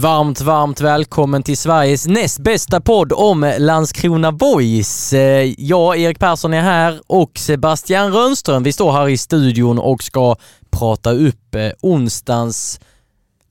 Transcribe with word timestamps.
Varmt, 0.00 0.40
varmt 0.40 0.80
välkommen 0.80 1.42
till 1.42 1.56
Sveriges 1.56 2.06
näst 2.06 2.38
bästa 2.38 2.80
podd 2.80 3.12
om 3.12 3.52
Landskrona 3.58 4.32
Boys. 4.32 5.12
Eh, 5.12 5.54
jag, 5.58 5.98
Erik 5.98 6.18
Persson, 6.18 6.54
är 6.54 6.60
här 6.60 7.00
och 7.06 7.38
Sebastian 7.38 8.12
Rönnström. 8.12 8.62
Vi 8.62 8.72
står 8.72 8.92
här 8.92 9.08
i 9.08 9.16
studion 9.16 9.78
och 9.78 10.02
ska 10.02 10.36
prata 10.70 11.12
upp 11.12 11.54
eh, 11.54 11.70
onsdagens 11.80 12.80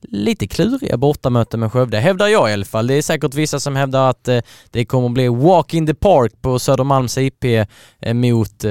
lite 0.02 0.48
kluriga 0.48 0.98
bortamöte 0.98 1.58
med 1.58 1.72
Skövde, 1.72 2.00
hävdar 2.00 2.28
jag 2.28 2.50
i 2.50 2.54
alla 2.54 2.66
fall. 2.66 2.88
Det 2.88 2.94
är 2.94 3.02
säkert 3.02 3.34
vissa 3.34 3.60
som 3.60 3.76
hävdar 3.76 4.10
att 4.10 4.28
eh, 4.28 4.42
det 4.72 4.86
kommer 4.86 5.08
att 5.08 5.14
bli 5.14 5.28
walk 5.28 5.74
in 5.74 5.88
the 5.88 5.96
park 5.96 6.42
på 6.42 6.60
Södermalms 6.60 7.18
IP 7.18 7.44
eh, 7.44 8.14
mot 8.14 8.66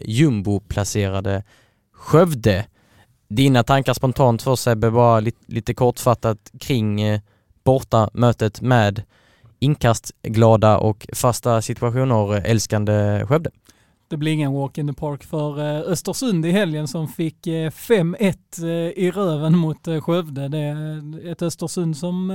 jumbo-placerade 0.00 1.42
Skövde. 1.94 2.64
Dina 3.28 3.62
tankar 3.62 3.94
spontant 3.94 4.42
för 4.42 4.56
Sebbe, 4.56 4.90
bara 4.90 5.20
lite, 5.20 5.38
lite 5.46 5.74
kortfattat 5.74 6.52
kring 6.60 7.00
eh, 7.00 7.20
bortamötet 7.64 8.60
med 8.60 9.02
inkastglada 9.58 10.78
och 10.78 11.06
fasta 11.12 11.62
situationer 11.62 12.36
eh, 12.36 12.50
älskande 12.50 13.26
Skövde. 13.26 13.50
Det 14.08 14.16
blir 14.16 14.32
ingen 14.32 14.52
walk 14.52 14.78
in 14.78 14.88
the 14.88 14.94
park 14.94 15.24
för 15.24 15.58
eh, 15.58 15.92
Östersund 15.92 16.46
i 16.46 16.50
helgen 16.50 16.88
som 16.88 17.08
fick 17.08 17.46
eh, 17.46 17.70
5-1 17.70 18.66
i 18.96 19.10
röven 19.10 19.56
mot 19.58 19.88
Skövde. 20.02 20.48
Det 20.48 20.58
är 20.58 21.30
ett 21.32 21.42
Östersund 21.42 21.96
som 21.96 22.26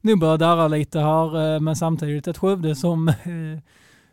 nu 0.00 0.16
börjar 0.16 0.38
darra 0.38 0.68
lite 0.68 1.00
här 1.00 1.60
men 1.60 1.76
samtidigt 1.76 2.28
ett 2.28 2.38
Skövde 2.38 2.76
som 2.76 3.12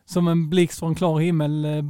som 0.10 0.28
en 0.28 0.50
blixt 0.50 0.80
från 0.80 0.96
klar 0.96 1.20
himmel 1.20 1.66
eh, 1.66 1.84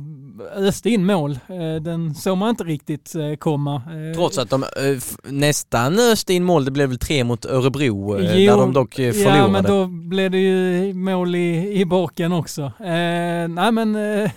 öste 0.56 0.90
in 0.90 1.06
mål. 1.06 1.32
Eh, 1.32 1.82
den 1.82 2.16
såg 2.16 2.38
man 2.38 2.50
inte 2.50 2.64
riktigt 2.64 3.16
eh, 3.16 3.36
komma. 3.36 3.82
Trots 4.16 4.38
att 4.38 4.50
de 4.50 4.66
nästan 5.24 6.00
öste 6.00 6.34
in 6.34 6.44
mål, 6.44 6.66
det 6.66 6.72
blev 6.72 6.90
väl 6.90 7.00
tre 7.00 7.24
mot 7.24 7.46
Örebro 7.46 7.86
jo, 7.86 8.14
där 8.14 8.58
de 8.58 8.74
dock 8.74 8.96
förlorade. 8.96 9.38
Ja 9.38 9.48
men 9.48 9.64
då 9.64 9.88
blev 9.88 10.32
det 10.32 10.38
ju 10.38 10.94
mål 10.94 11.36
i, 11.36 11.80
i 11.82 11.86
baken 11.86 12.32
också. 12.32 12.62
Eh, 12.62 13.48
nej 13.50 13.72
men 13.72 13.96
eh, 13.96 14.32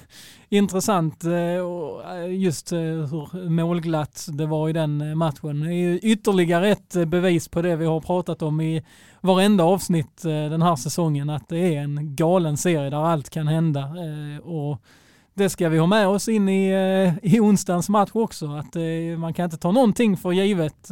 intressant 0.52 1.24
eh, 1.24 1.32
eh, 1.32 2.34
just 2.34 2.72
eh, 2.72 2.78
hur 2.78 3.48
målglatt 3.48 4.26
det 4.32 4.46
var 4.46 4.68
i 4.68 4.72
den 4.72 5.18
matchen. 5.18 5.60
Det 5.60 5.74
är 5.74 5.98
ytterligare 6.02 6.68
ett 6.68 6.96
bevis 7.06 7.48
på 7.48 7.62
det 7.62 7.76
vi 7.76 7.84
har 7.84 8.00
pratat 8.00 8.42
om 8.42 8.60
i 8.60 8.82
varenda 9.20 9.64
avsnitt 9.64 10.22
den 10.22 10.62
här 10.62 10.76
säsongen 10.76 11.30
att 11.30 11.48
det 11.48 11.76
är 11.76 11.82
en 11.82 12.16
galen 12.16 12.56
serie 12.56 12.90
där 12.90 13.06
allt 13.06 13.30
kan 13.30 13.46
hända. 13.46 13.90
Och 14.42 14.78
det 15.34 15.50
ska 15.50 15.68
vi 15.68 15.78
ha 15.78 15.86
med 15.86 16.08
oss 16.08 16.28
in 16.28 16.48
i, 16.48 16.72
i 17.22 17.40
onsdagens 17.40 17.88
match 17.88 18.10
också. 18.12 18.46
Att 18.46 18.76
man 19.18 19.34
kan 19.34 19.44
inte 19.44 19.56
ta 19.56 19.72
någonting 19.72 20.16
för 20.16 20.32
givet 20.32 20.88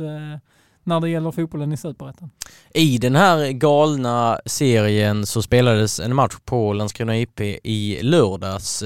när 0.85 1.01
det 1.01 1.11
gäller 1.11 1.31
fotbollen 1.31 1.73
i 1.73 1.77
Superettan. 1.77 2.31
I 2.75 2.99
den 2.99 3.17
här 3.17 3.53
galna 3.53 4.41
serien 4.47 5.27
så 5.27 5.43
spelades 5.43 6.01
en 6.01 6.15
match 6.15 6.35
på 6.45 6.73
Landskrona 6.73 7.19
IP 7.19 7.41
i 7.41 7.99
lördags. 8.03 8.83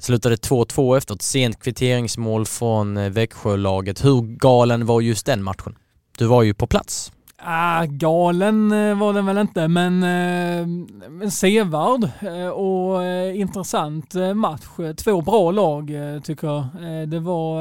Slutade 0.00 0.36
2-2 0.36 0.96
efter 0.96 1.14
ett 1.14 1.22
sent 1.22 1.62
kvitteringsmål 1.62 2.46
från 2.46 2.96
eh, 2.96 3.10
Växjölaget. 3.10 4.04
Hur 4.04 4.22
galen 4.22 4.86
var 4.86 5.00
just 5.00 5.26
den 5.26 5.42
matchen? 5.42 5.76
Du 6.18 6.26
var 6.26 6.42
ju 6.42 6.54
på 6.54 6.66
plats. 6.66 7.12
Ah, 7.42 7.84
galen 7.84 8.72
eh, 8.72 8.98
var 8.98 9.12
den 9.12 9.26
väl 9.26 9.38
inte, 9.38 9.68
men 9.68 10.02
eh, 10.02 11.28
sevärd 11.28 12.08
eh, 12.20 12.48
och 12.48 13.04
eh, 13.04 13.40
intressant 13.40 14.14
match. 14.34 14.66
Två 14.96 15.20
bra 15.20 15.50
lag 15.50 15.90
tycker 16.24 16.46
jag. 16.46 16.58
Eh, 16.60 17.08
det 17.08 17.20
var 17.20 17.60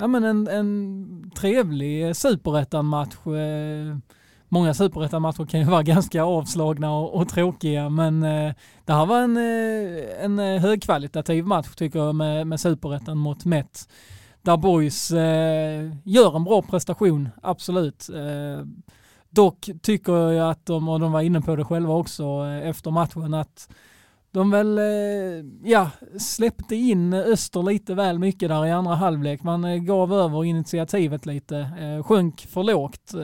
ja, 0.00 0.06
men 0.06 0.24
en, 0.24 0.48
en 0.48 1.30
trevlig 1.36 2.16
superettan-match 2.16 3.14
många 4.48 4.74
superettan-matcher 4.74 5.46
kan 5.46 5.60
ju 5.60 5.66
vara 5.66 5.82
ganska 5.94 6.24
avslagna 6.24 6.92
och, 6.92 7.14
och 7.14 7.28
tråkiga, 7.28 7.88
men 7.88 8.22
eh, 8.22 8.54
det 8.84 8.92
här 8.92 9.06
var 9.06 9.20
en, 9.20 9.36
eh, 9.36 10.24
en 10.24 10.38
eh, 10.38 10.60
högkvalitativ 10.60 11.46
match 11.46 11.74
tycker 11.76 11.98
jag 11.98 12.14
med, 12.14 12.46
med 12.46 12.60
superettan 12.60 13.18
mot 13.18 13.44
Met 13.44 13.88
där 14.48 14.56
Boys 14.56 15.10
eh, 15.10 15.90
gör 16.04 16.36
en 16.36 16.44
bra 16.44 16.62
prestation, 16.62 17.28
absolut. 17.42 18.08
Eh, 18.08 18.66
dock 19.30 19.70
tycker 19.82 20.12
jag 20.12 20.50
att 20.50 20.66
de, 20.66 20.88
och 20.88 21.00
de 21.00 21.12
var 21.12 21.20
inne 21.20 21.40
på 21.40 21.56
det 21.56 21.64
själva 21.64 21.94
också 21.94 22.24
eh, 22.24 22.68
efter 22.68 22.90
matchen, 22.90 23.34
att 23.34 23.68
de 24.30 24.50
väl 24.50 24.80
ja, 25.64 25.90
släppte 26.18 26.76
in 26.76 27.14
Öster 27.14 27.62
lite 27.62 27.94
väl 27.94 28.18
mycket 28.18 28.48
där 28.48 28.66
i 28.66 28.70
andra 28.70 28.94
halvlek. 28.94 29.42
Man 29.42 29.84
gav 29.84 30.12
över 30.12 30.44
initiativet 30.44 31.26
lite, 31.26 31.70
sjönk 32.04 32.40
för 32.40 32.62
lågt. 32.62 33.14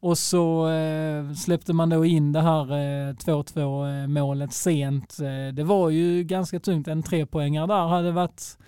Och 0.00 0.18
så 0.18 0.68
eh, 0.68 1.32
släppte 1.32 1.72
man 1.72 1.88
då 1.88 2.04
in 2.04 2.32
det 2.32 2.40
här 2.40 2.72
eh, 2.72 3.12
2-2 3.12 4.02
eh, 4.02 4.06
målet 4.06 4.52
sent. 4.52 5.16
det 5.52 5.64
var 5.64 5.90
ju 5.90 6.24
ganska 6.24 6.60
tungt, 6.60 6.88
en 6.88 7.02
trepoängare 7.02 7.66
där 7.66 7.86
hade 7.86 8.12
varit 8.12 8.58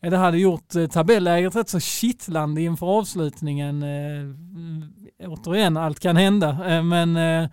det 0.00 0.16
hade 0.16 0.38
gjort 0.38 0.68
tabelläget 0.90 1.56
rätt 1.56 1.68
så 1.68 1.80
kittlande 1.80 2.62
inför 2.62 2.86
avslutningen. 2.86 3.82
Eh, 3.82 4.20
mm, 4.20 4.92
återigen, 5.24 5.76
allt 5.76 6.00
kan 6.00 6.16
hända, 6.16 6.48
eh, 6.48 6.82
men 6.82 7.16
eh, 7.16 7.48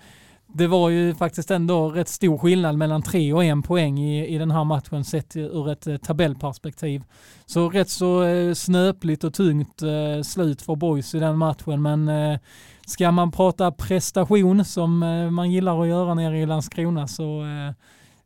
det 0.55 0.67
var 0.67 0.89
ju 0.89 1.15
faktiskt 1.15 1.51
ändå 1.51 1.89
rätt 1.89 2.09
stor 2.09 2.37
skillnad 2.37 2.77
mellan 2.77 3.01
tre 3.01 3.33
och 3.33 3.43
en 3.43 3.61
poäng 3.61 3.99
i, 3.99 4.35
i 4.35 4.37
den 4.37 4.51
här 4.51 4.63
matchen 4.63 5.03
sett 5.03 5.35
ur 5.35 5.71
ett 5.71 5.87
eh, 5.87 5.97
tabellperspektiv. 5.97 7.03
Så 7.45 7.69
rätt 7.69 7.89
så 7.89 8.23
eh, 8.23 8.53
snöpligt 8.53 9.23
och 9.23 9.33
tungt 9.33 9.81
eh, 9.81 10.21
slut 10.23 10.61
för 10.61 10.75
boys 10.75 11.15
i 11.15 11.19
den 11.19 11.37
matchen, 11.37 11.81
men 11.81 12.09
eh, 12.09 12.39
ska 12.85 13.11
man 13.11 13.31
prata 13.31 13.71
prestation 13.71 14.65
som 14.65 15.03
eh, 15.03 15.31
man 15.31 15.51
gillar 15.51 15.81
att 15.81 15.87
göra 15.87 16.13
nere 16.13 16.39
i 16.39 16.45
Landskrona 16.45 17.07
så 17.07 17.43
eh, 17.43 17.71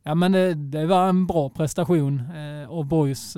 ja 0.02 0.14
men 0.14 0.32
det, 0.32 0.54
det 0.54 0.86
var 0.86 1.08
en 1.08 1.26
bra 1.26 1.50
prestation 1.50 2.20
eh, 2.20 2.70
och 2.70 2.86
boys 2.86 3.36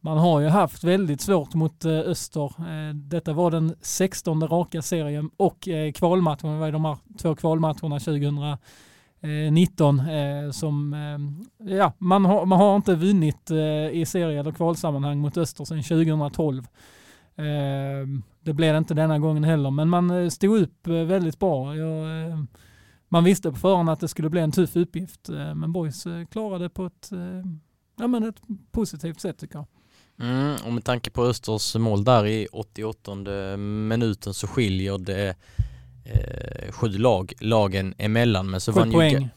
man 0.00 0.18
har 0.18 0.40
ju 0.40 0.48
haft 0.48 0.84
väldigt 0.84 1.20
svårt 1.20 1.54
mot 1.54 1.84
Öster. 1.84 2.52
Detta 2.92 3.32
var 3.32 3.50
den 3.50 3.74
16 3.80 4.48
raka 4.48 4.82
serien 4.82 5.30
och 5.36 5.68
kvalmatchen, 5.94 6.52
det 6.52 6.58
var 6.58 6.72
de 6.72 6.84
här 6.84 6.96
två 7.22 7.34
kvalmatcherna 7.34 7.98
2019 7.98 10.02
som, 10.52 10.96
ja, 11.58 11.92
man 11.98 12.24
har, 12.24 12.46
man 12.46 12.58
har 12.58 12.76
inte 12.76 12.94
vunnit 12.94 13.50
i 13.92 14.04
serie 14.06 14.40
eller 14.40 14.52
kvalsammanhang 14.52 15.18
mot 15.18 15.36
Öster 15.36 15.64
sedan 15.64 15.82
2012. 15.82 16.66
Det 18.48 18.54
blev 18.54 18.72
det 18.72 18.78
inte 18.78 18.94
denna 18.94 19.18
gången 19.18 19.44
heller, 19.44 19.70
men 19.70 19.88
man 19.88 20.30
stod 20.30 20.62
upp 20.62 20.86
väldigt 20.86 21.38
bra. 21.38 21.76
Jag, 21.76 22.46
man 23.08 23.24
visste 23.24 23.50
på 23.50 23.56
förhand 23.56 23.90
att 23.90 24.00
det 24.00 24.08
skulle 24.08 24.30
bli 24.30 24.40
en 24.40 24.52
tuff 24.52 24.76
uppgift, 24.76 25.28
men 25.54 25.72
Boys 25.72 26.06
klarade 26.30 26.64
det 26.64 26.68
på 26.68 26.86
ett, 26.86 27.10
ja, 27.98 28.06
men 28.06 28.22
ett 28.22 28.40
positivt 28.70 29.20
sätt 29.20 29.38
tycker 29.38 29.56
jag. 29.56 29.66
Mm, 30.28 30.56
och 30.66 30.72
med 30.72 30.84
tanke 30.84 31.10
på 31.10 31.24
Östers 31.24 31.74
mål 31.74 32.04
där 32.04 32.26
i 32.26 32.46
88 32.52 33.14
minuten 33.56 34.34
så 34.34 34.46
skiljer 34.46 34.98
det 34.98 35.34
eh, 36.04 36.72
sju 36.72 36.88
lag, 36.88 37.32
lagen 37.40 37.94
emellan. 37.98 38.50
Men 38.50 38.60
så 38.60 38.72
sju 38.72 38.90
poäng. 38.90 39.22
Ju... 39.22 39.28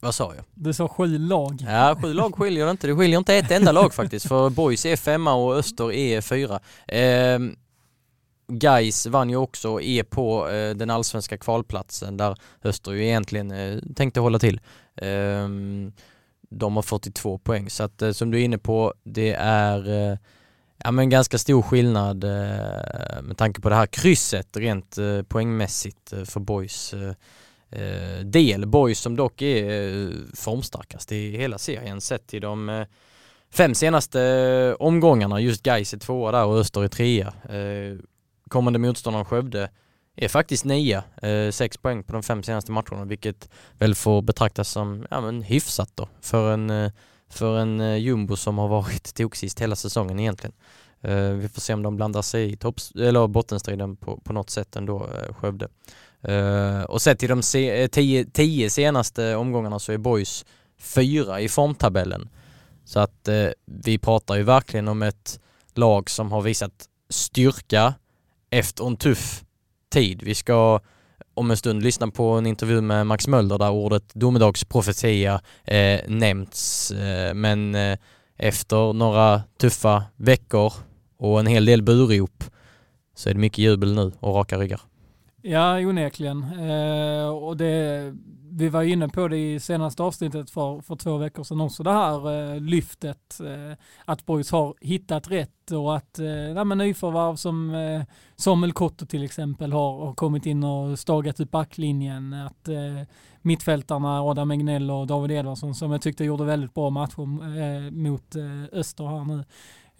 Vad 0.00 0.14
sa 0.14 0.34
jag? 0.34 0.44
Du 0.54 0.72
sa 0.72 0.88
sju 0.88 1.18
lag. 1.18 1.64
Ja, 1.66 1.96
sju 2.02 2.12
lag 2.12 2.34
skiljer 2.34 2.64
det 2.64 2.70
inte. 2.70 2.86
Det 2.86 2.96
skiljer 2.96 3.18
inte 3.18 3.34
ett 3.34 3.50
enda 3.50 3.72
lag 3.72 3.94
faktiskt. 3.94 4.28
För 4.28 4.50
Boys 4.50 4.86
är 4.86 4.96
femma 4.96 5.34
och 5.34 5.54
Öster 5.56 5.92
är 5.92 6.20
fyra. 6.20 6.60
Eh, 6.88 7.38
Geis 8.48 9.06
vann 9.06 9.30
ju 9.30 9.36
också 9.36 9.70
och 9.70 9.82
är 9.82 10.02
på 10.02 10.48
eh, 10.48 10.74
den 10.74 10.90
allsvenska 10.90 11.38
kvalplatsen 11.38 12.16
där 12.16 12.36
Öster 12.64 12.92
ju 12.92 13.04
egentligen 13.04 13.50
eh, 13.50 13.78
tänkte 13.96 14.20
hålla 14.20 14.38
till. 14.38 14.60
Eh, 14.96 15.48
de 16.50 16.76
har 16.76 16.82
42 16.82 17.38
poäng. 17.38 17.70
Så 17.70 17.82
att 17.82 18.02
eh, 18.02 18.10
som 18.12 18.30
du 18.30 18.40
är 18.40 18.44
inne 18.44 18.58
på, 18.58 18.94
det 19.04 19.32
är 19.38 20.10
eh, 20.10 20.18
ja, 20.84 20.90
men 20.90 21.10
ganska 21.10 21.38
stor 21.38 21.62
skillnad 21.62 22.24
eh, 22.24 23.22
med 23.22 23.36
tanke 23.36 23.60
på 23.60 23.68
det 23.68 23.74
här 23.74 23.86
krysset 23.86 24.56
rent 24.56 24.98
eh, 24.98 25.22
poängmässigt 25.22 26.12
eh, 26.12 26.24
för 26.24 26.40
Boys 26.40 26.94
eh, 26.94 27.14
del. 28.24 28.66
Boys 28.66 28.98
som 28.98 29.16
dock 29.16 29.42
är 29.42 30.10
formstarkast 30.36 31.12
i 31.12 31.36
hela 31.36 31.58
serien 31.58 32.00
sett 32.00 32.26
till 32.26 32.42
de 32.42 32.86
fem 33.50 33.74
senaste 33.74 34.76
omgångarna, 34.78 35.40
just 35.40 35.62
Gais 35.62 35.94
är 35.94 35.98
tvåa 35.98 36.32
där 36.32 36.44
och 36.44 36.58
Öster 36.58 36.84
är 36.84 36.88
trea. 36.88 37.32
Kommande 38.54 38.78
motståndaren 38.78 39.24
Skövde 39.24 39.70
är 40.16 40.28
faktiskt 40.28 40.64
nia, 40.64 41.04
eh, 41.22 41.50
sex 41.50 41.76
poäng 41.76 42.02
på 42.02 42.12
de 42.12 42.22
fem 42.22 42.42
senaste 42.42 42.72
matcherna 42.72 43.04
vilket 43.04 43.50
väl 43.78 43.94
får 43.94 44.22
betraktas 44.22 44.68
som 44.68 45.06
ja, 45.10 45.20
men 45.20 45.42
hyfsat 45.42 45.90
då 45.94 46.08
för 46.20 46.52
en, 46.52 46.70
eh, 46.70 46.92
för 47.28 47.58
en 47.58 47.80
eh, 47.80 47.96
jumbo 47.96 48.36
som 48.36 48.58
har 48.58 48.68
varit 48.68 49.14
toksist 49.16 49.60
hela 49.60 49.76
säsongen 49.76 50.20
egentligen. 50.20 50.54
Eh, 51.00 51.28
vi 51.28 51.48
får 51.48 51.60
se 51.60 51.74
om 51.74 51.82
de 51.82 51.96
blandar 51.96 52.22
sig 52.22 52.52
i 52.52 52.56
topps 52.56 52.90
eller 52.90 53.26
bottenstriden 53.26 53.96
på, 53.96 54.16
på 54.16 54.32
något 54.32 54.50
sätt 54.50 54.76
ändå, 54.76 55.08
eh, 55.08 55.34
Skövde. 55.34 55.68
Eh, 56.22 56.82
och 56.82 57.02
sett 57.02 57.18
till 57.18 57.28
de 57.28 57.42
se 57.42 57.82
eh, 57.82 57.88
tio, 57.88 58.24
tio 58.24 58.70
senaste 58.70 59.36
omgångarna 59.36 59.78
så 59.78 59.92
är 59.92 59.98
Boys 59.98 60.44
fyra 60.78 61.40
i 61.40 61.48
formtabellen. 61.48 62.28
Så 62.84 63.00
att 63.00 63.28
eh, 63.28 63.48
vi 63.64 63.98
pratar 63.98 64.36
ju 64.36 64.42
verkligen 64.42 64.88
om 64.88 65.02
ett 65.02 65.40
lag 65.74 66.10
som 66.10 66.32
har 66.32 66.42
visat 66.42 66.88
styrka 67.08 67.94
efter 68.58 68.86
en 68.86 68.96
tuff 68.96 69.44
tid. 69.92 70.22
Vi 70.22 70.34
ska 70.34 70.80
om 71.34 71.50
en 71.50 71.56
stund 71.56 71.82
lyssna 71.82 72.08
på 72.10 72.30
en 72.30 72.46
intervju 72.46 72.80
med 72.80 73.06
Max 73.06 73.28
Möller 73.28 73.58
där 73.58 73.70
ordet 73.70 74.14
domedagsprofetia 74.14 75.40
eh, 75.64 76.00
nämnts. 76.08 76.90
Eh, 76.90 77.34
men 77.34 77.74
eh, 77.74 77.98
efter 78.38 78.92
några 78.92 79.42
tuffa 79.60 80.04
veckor 80.16 80.72
och 81.18 81.40
en 81.40 81.46
hel 81.46 81.64
del 81.64 81.82
burop 81.82 82.44
så 83.14 83.28
är 83.28 83.34
det 83.34 83.40
mycket 83.40 83.58
jubel 83.58 83.94
nu 83.94 84.12
och 84.20 84.34
raka 84.34 84.58
ryggar. 84.58 84.80
Ja, 85.46 85.78
onekligen. 85.78 86.42
Eh, 86.42 87.28
och 87.28 87.56
det, 87.56 88.14
vi 88.50 88.68
var 88.68 88.82
inne 88.82 89.08
på 89.08 89.28
det 89.28 89.52
i 89.52 89.60
senaste 89.60 90.02
avsnittet 90.02 90.50
för, 90.50 90.80
för 90.80 90.96
två 90.96 91.16
veckor 91.16 91.44
sedan 91.44 91.60
också, 91.60 91.82
det 91.82 91.92
här 91.92 92.52
eh, 92.54 92.60
lyftet. 92.60 93.40
Eh, 93.40 93.76
att 94.04 94.26
Boys 94.26 94.50
har 94.50 94.74
hittat 94.80 95.30
rätt 95.30 95.70
och 95.70 95.96
att 95.96 96.18
eh, 96.18 96.26
ja, 96.26 96.64
nyförvärv 96.64 97.36
som 97.36 97.74
eh, 97.74 98.02
Samuel 98.36 98.72
Kotto 98.72 99.06
till 99.06 99.24
exempel 99.24 99.72
har, 99.72 100.06
har 100.06 100.14
kommit 100.14 100.46
in 100.46 100.64
och 100.64 100.98
stagat 100.98 101.40
ut 101.40 101.50
backlinjen. 101.50 102.32
Att 102.32 102.68
eh, 102.68 103.08
mittfältarna 103.42 104.22
Adam 104.22 104.50
Egnell 104.50 104.90
och 104.90 105.06
David 105.06 105.30
Edvardsson 105.30 105.74
som 105.74 105.92
jag 105.92 106.02
tyckte 106.02 106.24
gjorde 106.24 106.44
väldigt 106.44 106.74
bra 106.74 106.90
matcher 106.90 107.22
eh, 107.58 107.90
mot 107.90 108.36
eh, 108.36 108.78
Öster 108.78 109.04
här 109.04 109.24
nu 109.24 109.44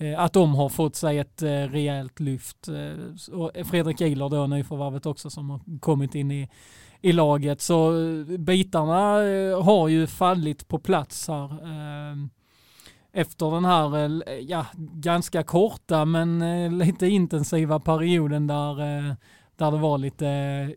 Eh, 0.05 0.21
att 0.21 0.33
de 0.33 0.55
har 0.55 0.69
fått 0.69 0.97
sig 0.97 1.19
ett 1.19 1.43
eh, 1.43 1.49
rejält 1.49 2.21
lyft. 2.21 2.69
Eh, 2.69 3.35
och 3.35 3.51
Fredrik 3.67 4.01
Ihler 4.01 4.29
då, 4.29 4.47
nyförvärvet 4.47 5.07
också, 5.07 5.31
som 5.31 5.51
har 5.51 5.61
kommit 5.81 6.15
in 6.15 6.31
i, 6.31 6.49
i 7.01 7.13
laget. 7.13 7.61
Så 7.61 7.93
bitarna 8.39 8.95
har 9.63 9.89
ju 9.89 10.07
fallit 10.07 10.69
på 10.69 10.79
plats 10.79 11.29
här. 11.29 11.51
Efter 13.13 13.51
den 13.51 13.65
här 13.65 14.23
ja, 14.51 14.67
ganska 14.77 15.43
korta 15.43 16.05
men 16.05 16.79
lite 16.79 17.07
intensiva 17.07 17.81
perioden 17.81 18.47
där, 18.47 18.77
där 19.57 19.71
det 19.71 19.79
var 19.79 19.99
lite 19.99 20.27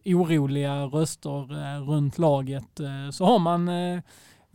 oroliga 0.05 0.85
röster 0.85 1.47
runt 1.85 2.17
laget 2.17 2.79
så 3.11 3.25
har 3.25 3.39
man 3.39 3.69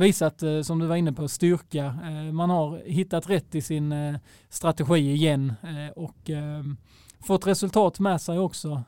visat, 0.02 0.42
eh, 0.42 0.60
som 0.62 0.78
du 0.78 0.86
var 0.86 0.96
inne 0.96 1.12
på, 1.12 1.28
styrka. 1.28 1.84
Eh, 1.84 2.32
man 2.32 2.50
har 2.50 2.82
hittat 2.86 3.30
rätt 3.30 3.54
i 3.54 3.62
sin 3.62 3.92
eh, 3.92 4.16
strategi 4.48 5.12
igen 5.12 5.52
och 5.96 6.30
ehm, 6.30 6.76
fått 7.26 7.46
resultat 7.46 8.00
med 8.00 8.20
sig 8.20 8.38
också. 8.38 8.82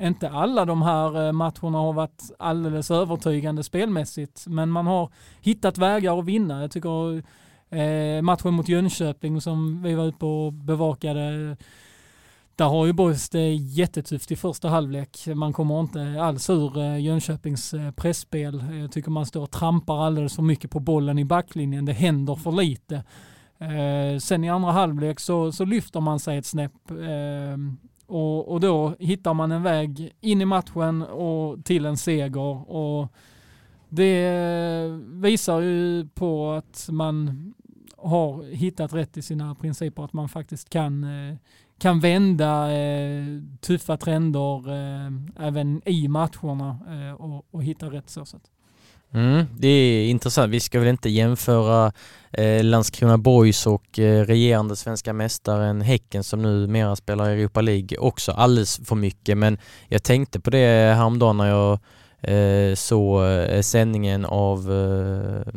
inte 0.00 0.30
alla 0.30 0.64
de 0.64 0.82
här 0.82 1.32
matcherna 1.32 1.78
har 1.78 1.92
varit 1.92 2.30
alldeles 2.38 2.90
övertygande 2.90 3.62
spelmässigt, 3.62 4.46
men 4.46 4.70
man 4.70 4.86
har 4.86 5.10
hittat 5.40 5.78
vägar 5.78 6.18
att 6.18 6.24
vinna. 6.24 6.60
Jag 6.60 6.70
tycker 6.70 7.22
matchen 8.22 8.54
mot 8.54 8.68
Jönköping 8.68 9.40
som 9.40 9.82
vi 9.82 9.94
var 9.94 10.04
ute 10.04 10.24
och 10.24 10.52
bevakade 10.52 11.56
där 12.56 12.64
har 12.64 12.86
ju 12.86 12.92
Boys 12.92 13.28
det 13.28 13.54
jättetufft 13.54 14.30
i 14.30 14.36
första 14.36 14.68
halvlek. 14.68 15.26
Man 15.34 15.52
kommer 15.52 15.80
inte 15.80 16.22
alls 16.22 16.50
ur 16.50 16.78
eh, 16.78 17.00
Jönköpings 17.00 17.74
eh, 17.74 17.90
pressspel. 17.90 18.64
Jag 18.80 18.92
tycker 18.92 19.10
man 19.10 19.26
står 19.26 19.42
och 19.42 19.50
trampar 19.50 20.06
alldeles 20.06 20.36
för 20.36 20.42
mycket 20.42 20.70
på 20.70 20.80
bollen 20.80 21.18
i 21.18 21.24
backlinjen. 21.24 21.84
Det 21.84 21.92
händer 21.92 22.34
för 22.34 22.52
lite. 22.52 23.04
Eh, 23.58 24.18
sen 24.18 24.44
i 24.44 24.50
andra 24.50 24.70
halvlek 24.70 25.20
så, 25.20 25.52
så 25.52 25.64
lyfter 25.64 26.00
man 26.00 26.20
sig 26.20 26.38
ett 26.38 26.46
snäpp 26.46 26.72
och, 28.06 28.48
och 28.48 28.60
då 28.60 28.94
hittar 28.98 29.34
man 29.34 29.52
en 29.52 29.62
väg 29.62 30.12
in 30.20 30.40
i 30.40 30.44
matchen 30.44 31.02
och 31.02 31.64
till 31.64 31.86
en 31.86 31.96
seger. 31.96 32.70
Och 32.70 33.08
det 33.88 34.30
visar 35.02 35.60
ju 35.60 36.08
på 36.14 36.50
att 36.50 36.88
man 36.90 37.54
har 37.96 38.42
hittat 38.42 38.92
rätt 38.92 39.16
i 39.16 39.22
sina 39.22 39.54
principer, 39.54 40.04
att 40.04 40.12
man 40.12 40.28
faktiskt 40.28 40.70
kan 40.70 41.06
kan 41.82 42.00
vända 42.00 42.72
eh, 42.72 43.24
tuffa 43.60 43.96
trender 43.96 44.68
eh, 44.68 45.46
även 45.46 45.82
i 45.88 46.08
matcherna 46.08 46.78
eh, 46.88 47.14
och, 47.14 47.46
och, 47.50 47.64
hitta 47.64 47.86
rätt 47.86 48.10
så 48.10 48.24
sätt. 48.24 48.42
Mm, 49.14 49.46
det 49.58 49.68
är 49.68 50.08
intressant. 50.08 50.52
Vi 50.52 50.60
ska 50.60 50.78
väl 50.78 50.88
inte 50.88 51.10
jämföra 51.10 51.92
eh, 52.32 52.64
Landskrona 52.64 53.18
Boys 53.18 53.66
och 53.66 53.98
eh, 53.98 54.24
regerande 54.24 54.76
svenska 54.76 55.12
mästaren 55.12 55.80
Häcken 55.80 56.24
som 56.24 56.42
numera 56.42 56.96
spelar 56.96 57.30
i 57.30 57.32
Europa 57.40 57.60
League 57.60 57.98
också 57.98 58.32
alldeles 58.32 58.80
för 58.84 58.96
mycket 58.96 59.38
men 59.38 59.58
jag 59.88 60.02
tänkte 60.02 60.40
på 60.40 60.50
det 60.50 60.94
häromdagen 60.96 61.36
när 61.36 61.46
jag 61.46 61.78
Eh, 62.22 62.74
så 62.74 63.24
eh, 63.24 63.62
sändningen 63.62 64.24
av, 64.24 64.58
eh, 64.72 65.52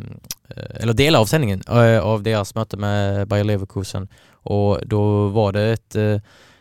eller 0.81 0.94
delar 0.94 1.19
av 1.19 1.25
sändningen 1.25 1.62
av 2.01 2.23
deras 2.23 2.56
möte 2.56 2.77
med 2.77 3.27
Bayer 3.27 3.44
Leverkusen 3.44 4.07
och 4.31 4.88
då 4.88 5.27
var 5.27 5.51
det 5.51 5.73
ett, 5.73 5.95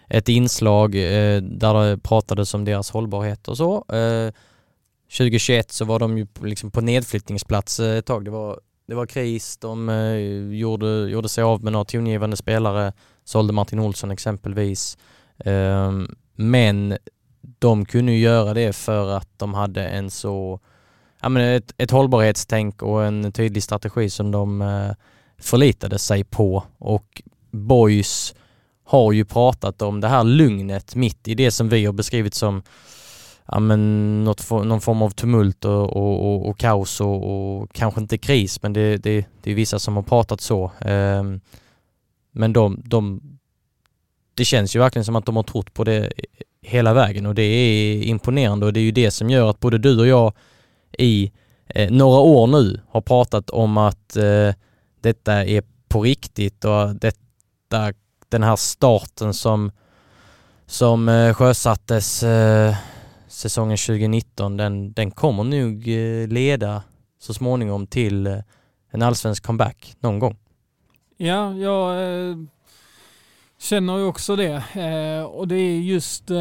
ett 0.09 0.29
inslag 0.29 0.93
där 1.43 1.91
det 1.91 1.99
pratades 1.99 2.55
om 2.55 2.65
deras 2.65 2.91
hållbarhet 2.91 3.49
och 3.49 3.57
så. 3.57 3.85
2021 5.19 5.73
så 5.73 5.85
var 5.85 5.99
de 5.99 6.19
ju 6.19 6.27
liksom 6.43 6.71
på 6.71 6.81
nedflyttningsplats 6.81 7.81
ett 7.81 8.07
tag. 8.07 8.25
Det 8.25 8.31
var, 8.31 8.61
det 8.89 8.95
var 8.95 9.07
kris, 9.07 9.57
de 9.57 9.89
gjorde, 10.53 10.87
gjorde 10.87 11.29
sig 11.29 11.45
av 11.45 11.65
med 11.65 11.73
några 11.73 11.85
tongivande 11.85 12.37
spelare, 12.37 12.93
sålde 13.25 13.53
Martin 13.53 13.79
Olsson 13.79 14.11
exempelvis. 14.11 14.99
Ehm, 15.45 16.15
men 16.35 16.99
de 17.59 17.85
kunde 17.85 18.13
ju 18.13 18.19
göra 18.19 18.55
det 18.55 18.73
för 18.73 19.17
att 19.17 19.29
de 19.37 19.55
hade 19.55 19.87
en 19.87 20.11
så, 20.11 20.61
ja 21.21 21.29
men 21.29 21.43
ett, 21.57 21.75
ett 21.79 21.91
hållbarhetstänk 21.91 22.83
och 22.83 23.05
en 23.05 23.33
tydlig 23.33 23.63
strategi 23.63 24.11
som 24.11 24.31
de 24.31 24.63
eh, 24.63 24.91
förlitade 25.39 25.99
sig 25.99 26.25
på 26.25 26.65
och 26.79 27.23
Boys 27.51 28.35
har 28.85 29.13
ju 29.13 29.25
pratat 29.25 29.83
om 29.83 30.01
det 30.01 30.09
här 30.09 30.25
lugnet 30.25 30.95
mitt 30.95 31.29
i 31.29 31.35
det 31.35 31.51
som 31.51 31.69
vi 31.69 31.85
har 31.85 31.93
beskrivit 31.93 32.35
som 32.35 32.63
ja, 33.47 33.61
men 33.61 34.25
något, 34.25 34.51
någon 34.51 34.81
form 34.81 35.03
av 35.03 35.11
tumult 35.11 35.65
och, 35.65 35.97
och, 35.97 36.27
och, 36.27 36.49
och 36.49 36.59
kaos 36.59 37.01
och, 37.01 37.57
och, 37.61 37.73
kanske 37.73 38.01
inte 38.01 38.19
kris 38.19 38.63
men 38.63 38.73
det, 38.73 38.97
det, 38.97 39.27
det 39.43 39.51
är 39.51 39.55
vissa 39.55 39.79
som 39.79 39.97
har 39.97 40.03
pratat 40.03 40.41
så. 40.41 40.71
Ehm, 40.81 41.41
men 42.33 42.53
de, 42.53 42.83
de, 42.85 43.21
det 44.35 44.45
känns 44.45 44.77
ju 44.77 44.81
verkligen 44.81 45.05
som 45.05 45.17
att 45.17 45.27
de 45.27 45.37
har 45.37 45.43
trott 45.43 45.75
på 45.75 45.85
det 45.85 46.13
hela 46.65 46.95
vägen 46.95 47.27
och 47.27 47.35
det 47.35 47.43
är 47.43 48.03
imponerande 48.03 48.67
och 48.67 48.73
det 48.73 48.81
är 48.81 48.85
ju 48.85 48.93
det 48.93 49.11
som 49.11 49.31
gör 49.31 49.51
att 49.51 49.61
både 49.61 49.79
du 49.79 50.01
och 50.01 50.07
jag 50.07 50.33
i 50.99 51.33
eh, 51.67 51.91
några 51.91 52.21
år 52.21 52.47
nu 52.47 52.81
har 52.89 53.01
pratat 53.01 53.51
om 53.51 53.77
att 53.77 54.17
eh, 54.17 54.55
detta 55.01 55.45
är 55.45 55.63
på 55.89 56.03
riktigt 56.03 56.65
och 56.65 56.95
detta, 56.95 57.93
den 58.29 58.43
här 58.43 58.57
starten 58.57 59.35
som, 59.35 59.73
som 60.67 61.09
eh, 61.09 61.35
sjösattes 61.35 62.23
eh, 62.23 62.75
säsongen 63.29 63.77
2019, 63.77 64.57
den, 64.57 64.93
den 64.93 65.11
kommer 65.11 65.45
nog 65.45 65.89
eh, 65.89 66.29
leda 66.29 66.83
så 67.19 67.35
småningom 67.35 67.87
till 67.87 68.27
eh, 68.27 68.39
en 68.91 69.03
allsvensk 69.03 69.43
comeback 69.47 69.97
någon 70.01 70.19
gång. 70.19 70.37
Ja, 71.17 71.55
jag 71.55 72.03
eh, 72.03 72.37
känner 73.65 73.99
ju 73.99 74.05
också 74.05 74.37
det. 74.37 74.63
Eh, 74.75 75.25
och 75.25 75.49
det 75.49 75.57
är 75.57 75.81
just 75.81 76.31
eh, 76.31 76.39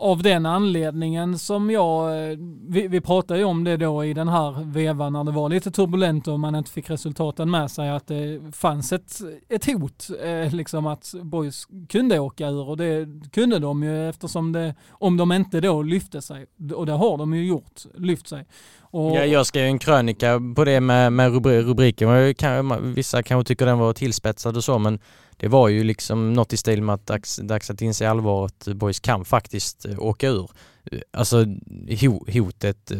av 0.00 0.22
den 0.22 0.46
anledningen 0.46 1.38
som 1.38 1.70
jag, 1.70 2.30
eh, 2.30 2.38
vi, 2.68 2.88
vi 2.88 3.00
pratade 3.00 3.40
ju 3.40 3.44
om 3.46 3.64
det 3.64 3.76
då 3.76 4.04
i 4.04 4.14
den 4.14 4.28
här 4.28 4.64
vevan 4.64 5.12
när 5.12 5.24
det 5.24 5.30
var 5.32 5.48
lite 5.48 5.70
turbulent 5.70 6.28
och 6.28 6.40
man 6.40 6.54
inte 6.54 6.70
fick 6.70 6.90
resultaten 6.90 7.50
med 7.50 7.70
sig 7.70 7.90
att 7.90 8.06
det 8.06 8.40
fanns 8.52 8.92
ett, 8.92 9.20
ett 9.48 9.66
hot 9.66 10.10
eh, 10.22 10.54
liksom 10.54 10.86
att 10.86 11.14
boys 11.22 11.66
kunde 11.88 12.18
åka 12.18 12.48
ur 12.48 12.68
och 12.68 12.76
det 12.76 13.08
kunde 13.32 13.58
de 13.58 13.82
ju 13.82 14.08
eftersom 14.08 14.52
det, 14.52 14.74
om 14.90 15.16
de 15.16 15.32
inte 15.32 15.60
då 15.60 15.82
lyfte 15.82 16.22
sig 16.22 16.46
och 16.74 16.86
det 16.86 16.92
har 16.92 17.18
de 17.18 17.34
ju 17.34 17.46
gjort, 17.46 17.80
lyft 17.94 18.28
sig. 18.28 18.46
Och, 18.80 19.16
Jag, 19.16 19.28
jag 19.28 19.46
skrev 19.46 19.66
en 19.66 19.78
krönika 19.78 20.40
på 20.56 20.64
det 20.64 20.80
med, 20.80 21.12
med 21.12 21.32
rubriken. 21.46 22.34
Kan, 22.34 22.94
vissa 22.94 23.22
kanske 23.22 23.48
tycker 23.48 23.66
den 23.66 23.78
var 23.78 23.92
tillspetsad 23.92 24.56
och 24.56 24.64
så 24.64 24.78
men 24.78 24.98
det 25.40 25.48
var 25.48 25.68
ju 25.68 25.84
liksom 25.84 26.32
något 26.32 26.52
i 26.52 26.56
stil 26.56 26.82
med 26.82 26.94
att 26.94 27.06
dags, 27.06 27.36
dags 27.36 27.70
att 27.70 27.82
inse 27.82 28.10
allvaret. 28.10 28.68
Eh, 28.68 28.74
boys 28.74 29.00
kan 29.00 29.24
faktiskt 29.24 29.86
eh, 29.86 29.98
åka 29.98 30.28
ur. 30.28 30.50
Eh, 30.84 31.00
alltså 31.12 31.46
hotet 32.32 32.92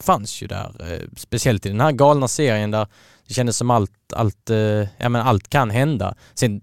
fanns 0.00 0.42
ju 0.42 0.46
där. 0.46 0.72
Speciellt 1.16 1.66
i 1.66 1.68
den 1.68 1.80
här 1.80 1.92
galna 1.92 2.28
serien 2.28 2.70
där 2.70 2.86
det 3.26 3.34
kändes 3.34 3.56
som 3.56 3.70
allt, 3.70 4.12
allt, 4.12 4.50
ja 4.98 5.08
men 5.08 5.16
allt 5.16 5.48
kan 5.48 5.70
hända. 5.70 6.14
Sen 6.34 6.60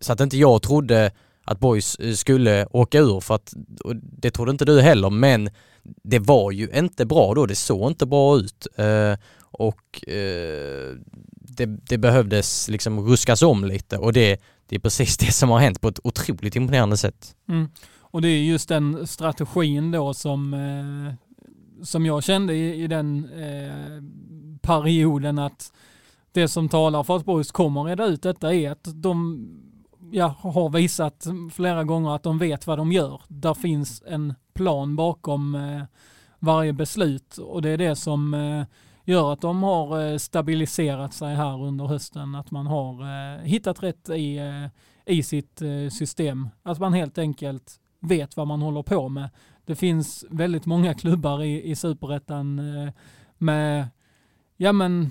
så 0.00 0.12
att 0.12 0.20
inte 0.20 0.36
jag 0.36 0.62
trodde 0.62 1.12
att 1.44 1.60
Boys 1.60 1.96
skulle 2.20 2.66
åka 2.70 2.98
ur 2.98 3.20
för 3.20 3.34
att, 3.34 3.54
det 3.94 4.30
trodde 4.30 4.50
inte 4.50 4.64
du 4.64 4.80
heller, 4.80 5.10
men 5.10 5.50
det 6.04 6.18
var 6.18 6.50
ju 6.52 6.70
inte 6.74 7.06
bra 7.06 7.34
då, 7.34 7.46
det 7.46 7.54
såg 7.54 7.90
inte 7.90 8.06
bra 8.06 8.38
ut 8.38 8.66
och 9.58 10.08
eh, 10.08 10.96
det, 11.30 11.66
det 11.66 11.98
behövdes 11.98 12.68
liksom 12.68 13.00
ruskas 13.00 13.42
om 13.42 13.64
lite 13.64 13.98
och 13.98 14.12
det, 14.12 14.40
det 14.66 14.76
är 14.76 14.80
precis 14.80 15.16
det 15.16 15.32
som 15.32 15.50
har 15.50 15.58
hänt 15.58 15.80
på 15.80 15.88
ett 15.88 16.00
otroligt 16.04 16.56
imponerande 16.56 16.96
sätt. 16.96 17.34
Mm. 17.48 17.68
Och 18.10 18.22
det 18.22 18.28
är 18.28 18.42
just 18.42 18.68
den 18.68 19.06
strategin 19.06 19.90
då 19.90 20.14
som, 20.14 20.54
eh, 20.54 21.14
som 21.84 22.06
jag 22.06 22.24
kände 22.24 22.54
i, 22.54 22.82
i 22.82 22.86
den 22.86 23.24
eh, 23.24 24.02
perioden 24.60 25.38
att 25.38 25.72
det 26.32 26.48
som 26.48 26.68
talar 26.68 27.02
för 27.02 27.16
att 27.16 27.24
Boys 27.24 27.52
kommer 27.52 27.84
reda 27.84 28.04
ut 28.04 28.22
detta 28.22 28.54
är 28.54 28.70
att 28.70 28.88
de 28.94 29.48
ja, 30.10 30.34
har 30.40 30.70
visat 30.70 31.26
flera 31.52 31.84
gånger 31.84 32.14
att 32.14 32.22
de 32.22 32.38
vet 32.38 32.66
vad 32.66 32.78
de 32.78 32.92
gör. 32.92 33.22
Där 33.28 33.54
finns 33.54 34.02
en 34.06 34.34
plan 34.54 34.96
bakom 34.96 35.54
eh, 35.54 35.82
varje 36.38 36.72
beslut 36.72 37.38
och 37.38 37.62
det 37.62 37.70
är 37.70 37.78
det 37.78 37.96
som 37.96 38.34
eh, 38.34 38.64
gör 39.08 39.32
att 39.32 39.40
de 39.40 39.62
har 39.62 40.00
eh, 40.00 40.18
stabiliserat 40.18 41.14
sig 41.14 41.34
här 41.34 41.62
under 41.62 41.86
hösten. 41.86 42.34
Att 42.34 42.50
man 42.50 42.66
har 42.66 43.02
eh, 43.02 43.40
hittat 43.42 43.82
rätt 43.82 44.08
i, 44.10 44.38
eh, 44.38 45.14
i 45.14 45.22
sitt 45.22 45.62
system. 45.90 46.48
Att 46.62 46.78
man 46.78 46.92
helt 46.92 47.18
enkelt 47.18 47.80
vet 48.00 48.36
vad 48.36 48.46
man 48.46 48.62
håller 48.62 48.82
på 48.82 49.08
med. 49.08 49.30
Det 49.64 49.74
finns 49.74 50.24
väldigt 50.30 50.66
många 50.66 50.94
klubbar 50.94 51.42
i, 51.42 51.70
i 51.70 51.76
superettan 51.76 52.60
med 53.38 53.88
ja, 54.56 54.72
men, 54.72 55.10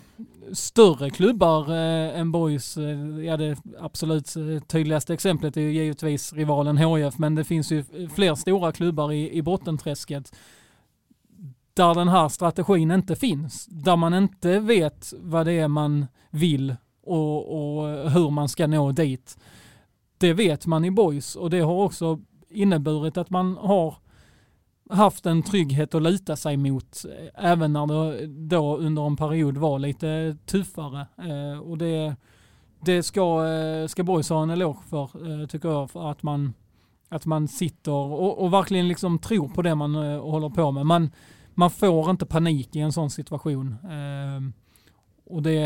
större 0.53 1.09
klubbar 1.09 1.69
eh, 1.69 2.19
än 2.19 2.31
Boys. 2.31 2.77
ja, 3.25 3.37
det 3.37 3.57
absolut 3.79 4.33
tydligaste 4.67 5.13
exemplet 5.13 5.57
är 5.57 5.61
givetvis 5.61 6.33
rivalen 6.33 6.77
HIF, 6.77 7.17
men 7.17 7.35
det 7.35 7.43
finns 7.43 7.71
ju 7.71 7.83
fler 8.15 8.35
stora 8.35 8.71
klubbar 8.71 9.11
i, 9.11 9.37
i 9.37 9.41
bottenträsket 9.41 10.35
där 11.77 11.95
den 11.95 12.07
här 12.07 12.29
strategin 12.29 12.91
inte 12.91 13.15
finns. 13.15 13.65
Där 13.65 13.95
man 13.95 14.13
inte 14.13 14.59
vet 14.59 15.13
vad 15.19 15.45
det 15.45 15.53
är 15.53 15.67
man 15.67 16.05
vill 16.29 16.75
och, 17.03 17.77
och 17.77 18.11
hur 18.11 18.29
man 18.29 18.49
ska 18.49 18.67
nå 18.67 18.91
dit. 18.91 19.37
Det 20.17 20.33
vet 20.33 20.65
man 20.65 20.85
i 20.85 20.91
Boys 20.91 21.35
och 21.35 21.49
det 21.49 21.59
har 21.59 21.83
också 21.83 22.19
inneburit 22.49 23.17
att 23.17 23.29
man 23.29 23.57
har 23.57 23.95
haft 24.89 25.25
en 25.25 25.43
trygghet 25.43 25.95
att 25.95 26.01
luta 26.01 26.35
sig 26.35 26.57
mot 26.57 27.05
även 27.35 27.73
när 27.73 27.87
det 27.87 28.27
då 28.27 28.77
under 28.77 29.07
en 29.07 29.17
period 29.17 29.57
var 29.57 29.79
lite 29.79 30.37
tuffare. 30.45 31.07
Eh, 31.17 31.59
och 31.59 31.77
det, 31.77 32.15
det 32.79 33.03
ska, 33.03 33.47
eh, 33.47 33.87
ska 33.87 34.03
Boys 34.03 34.29
ha 34.29 34.43
en 34.43 34.49
eloge 34.49 34.83
för, 34.89 35.03
eh, 35.41 35.47
tycker 35.47 35.69
jag, 35.69 35.91
för 35.91 36.11
att 36.11 36.23
man, 36.23 36.53
att 37.09 37.25
man 37.25 37.47
sitter 37.47 37.91
och, 37.91 38.43
och 38.43 38.53
verkligen 38.53 38.87
liksom 38.87 39.19
tror 39.19 39.49
på 39.49 39.61
det 39.61 39.75
man 39.75 39.95
eh, 39.95 40.21
håller 40.21 40.49
på 40.49 40.71
med. 40.71 40.85
Man, 40.85 41.09
man 41.57 41.71
får 41.71 42.09
inte 42.09 42.25
panik 42.25 42.75
i 42.75 42.79
en 42.79 42.91
sån 42.91 43.09
situation. 43.09 43.75
Eh, 43.83 44.41
och 45.25 45.41
det, 45.41 45.59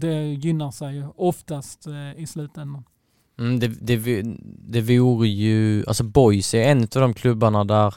det 0.00 0.24
gynnar 0.24 0.70
sig 0.70 1.04
oftast 1.16 1.86
eh, 1.86 2.22
i 2.22 2.26
slutändan. 2.26 2.84
Mm, 3.38 3.60
det, 3.60 3.68
det, 3.68 4.22
det 4.44 4.80
vore 4.80 5.28
ju, 5.28 5.84
alltså 5.86 6.04
Boys 6.04 6.54
är 6.54 6.62
en 6.62 6.82
av 6.82 6.88
de 6.88 7.14
klubbarna 7.14 7.64
där, 7.64 7.94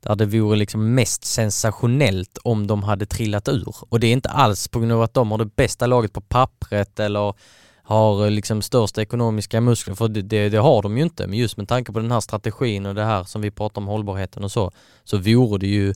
där 0.00 0.16
det 0.16 0.26
vore 0.26 0.56
liksom 0.56 0.94
mest 0.94 1.24
sensationellt 1.24 2.38
om 2.44 2.66
de 2.66 2.82
hade 2.82 3.06
trillat 3.06 3.48
ur. 3.48 3.74
Och 3.88 4.00
det 4.00 4.06
är 4.06 4.12
inte 4.12 4.28
alls 4.28 4.68
på 4.68 4.78
grund 4.78 4.92
av 4.92 5.02
att 5.02 5.14
de 5.14 5.30
har 5.30 5.38
det 5.38 5.56
bästa 5.56 5.86
laget 5.86 6.12
på 6.12 6.20
pappret 6.20 7.00
eller 7.00 7.34
har 7.82 8.24
eh, 8.24 8.30
liksom 8.30 8.62
största 8.62 9.02
ekonomiska 9.02 9.60
muskler, 9.60 9.94
för 9.94 10.08
det, 10.08 10.22
det, 10.22 10.48
det, 10.48 10.58
har 10.58 10.82
de 10.82 10.96
ju 10.96 11.02
inte. 11.02 11.26
Men 11.26 11.38
just 11.38 11.56
med 11.56 11.68
tanke 11.68 11.92
på 11.92 11.98
den 11.98 12.12
här 12.12 12.20
strategin 12.20 12.86
och 12.86 12.94
det 12.94 13.04
här 13.04 13.24
som 13.24 13.42
vi 13.42 13.50
pratar 13.50 13.80
om 13.80 13.86
hållbarheten 13.86 14.44
och 14.44 14.52
så, 14.52 14.72
så 15.04 15.18
vore 15.18 15.58
det 15.58 15.66
ju 15.66 15.94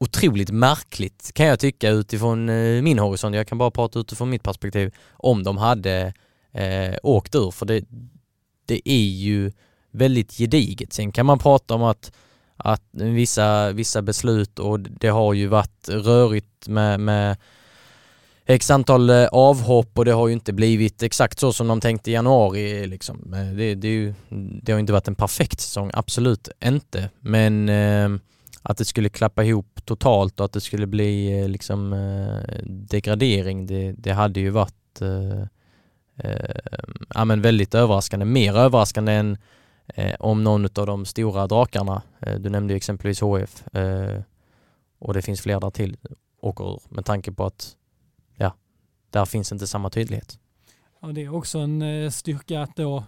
otroligt 0.00 0.50
märkligt 0.50 1.30
kan 1.34 1.46
jag 1.46 1.60
tycka 1.60 1.90
utifrån 1.90 2.48
eh, 2.48 2.82
min 2.82 2.98
horisont. 2.98 3.36
Jag 3.36 3.46
kan 3.46 3.58
bara 3.58 3.70
prata 3.70 3.98
utifrån 3.98 4.30
mitt 4.30 4.42
perspektiv 4.42 4.94
om 5.12 5.42
de 5.42 5.56
hade 5.56 6.12
eh, 6.52 6.94
åkt 7.02 7.34
ur 7.34 7.50
för 7.50 7.66
det, 7.66 7.84
det 8.66 8.88
är 8.88 9.08
ju 9.08 9.52
väldigt 9.90 10.32
gediget. 10.32 10.92
Sen 10.92 11.12
kan 11.12 11.26
man 11.26 11.38
prata 11.38 11.74
om 11.74 11.82
att, 11.82 12.12
att 12.56 12.84
vissa, 12.92 13.72
vissa 13.72 14.02
beslut 14.02 14.58
och 14.58 14.80
det 14.80 15.08
har 15.08 15.34
ju 15.34 15.46
varit 15.46 15.88
rörigt 15.88 16.68
med, 16.68 17.00
med 17.00 17.36
x 18.46 18.70
antal 18.70 19.10
eh, 19.10 19.26
avhopp 19.26 19.98
och 19.98 20.04
det 20.04 20.12
har 20.12 20.28
ju 20.28 20.34
inte 20.34 20.52
blivit 20.52 21.02
exakt 21.02 21.38
så 21.38 21.52
som 21.52 21.68
de 21.68 21.80
tänkte 21.80 22.10
i 22.10 22.14
januari 22.14 22.86
liksom. 22.86 23.34
Eh, 23.34 23.56
det, 23.56 23.74
det, 23.74 23.88
ju, 23.88 24.14
det 24.62 24.72
har 24.72 24.78
inte 24.78 24.92
varit 24.92 25.08
en 25.08 25.14
perfekt 25.14 25.60
säsong, 25.60 25.90
absolut 25.94 26.48
inte. 26.64 27.10
Men 27.20 27.68
eh, 27.68 28.08
att 28.62 28.76
det 28.76 28.84
skulle 28.84 29.08
klappa 29.08 29.44
ihop 29.44 29.80
totalt 29.84 30.40
och 30.40 30.46
att 30.46 30.52
det 30.52 30.60
skulle 30.60 30.86
bli 30.86 31.40
eh, 31.40 31.48
liksom 31.48 31.92
eh, 31.92 32.62
degradering, 32.66 33.66
det, 33.66 33.92
det 33.92 34.12
hade 34.12 34.40
ju 34.40 34.50
varit 34.50 35.00
eh, 35.00 35.42
eh, 36.16 36.56
ja, 37.14 37.24
men 37.24 37.42
väldigt 37.42 37.74
överraskande. 37.74 38.26
Mer 38.26 38.56
överraskande 38.56 39.12
än 39.12 39.38
om 40.18 40.44
någon 40.44 40.64
av 40.64 40.86
de 40.86 41.04
stora 41.04 41.46
drakarna, 41.46 42.02
du 42.38 42.50
nämnde 42.50 42.72
ju 42.72 42.76
exempelvis 42.76 43.20
HF 43.20 43.64
och 44.98 45.14
det 45.14 45.22
finns 45.22 45.40
fler 45.40 45.60
där 45.60 45.70
till, 45.70 45.96
åker 46.40 46.74
ur 46.74 46.80
med 46.88 47.04
tanke 47.04 47.32
på 47.32 47.46
att 47.46 47.76
ja, 48.36 48.54
där 49.10 49.24
finns 49.24 49.52
inte 49.52 49.66
samma 49.66 49.90
tydlighet. 49.90 50.38
Ja, 51.02 51.08
det 51.08 51.24
är 51.24 51.34
också 51.34 51.58
en 51.58 52.12
styrka 52.12 52.62
att 52.62 52.76
då 52.76 53.04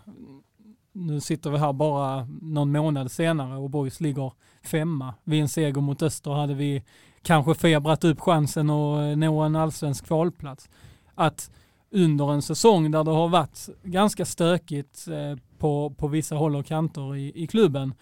nu 0.93 1.21
sitter 1.21 1.51
vi 1.51 1.59
här 1.59 1.73
bara 1.73 2.29
någon 2.43 2.73
månad 2.73 3.11
senare 3.11 3.57
och 3.57 3.71
Boys 3.71 4.01
ligger 4.01 4.33
femma. 4.63 5.15
Vid 5.25 5.41
en 5.41 5.49
seger 5.49 5.81
mot 5.81 6.03
Öster 6.03 6.31
hade 6.31 6.55
vi 6.55 6.83
kanske 7.23 7.55
febrat 7.55 8.05
upp 8.05 8.21
chansen 8.21 8.71
att 8.71 8.99
eh, 8.99 9.17
nå 9.17 9.41
en 9.41 9.57
allsvensk 9.57 10.07
kvalplats. 10.07 10.69
Att 11.15 11.51
under 11.91 12.33
en 12.33 12.43
säsong 12.43 12.91
där 12.91 13.05
det 13.05 13.11
har 13.11 13.29
varit 13.29 13.69
ganska 13.83 14.25
stökigt 14.25 15.09
eh, 15.09 15.39
på, 15.59 15.91
på 15.91 16.09
vissa 16.09 16.35
håll 16.35 16.57
och 16.57 16.67
kanter 16.67 17.17
i, 17.17 17.33
i 17.43 17.47
klubben 17.47 17.95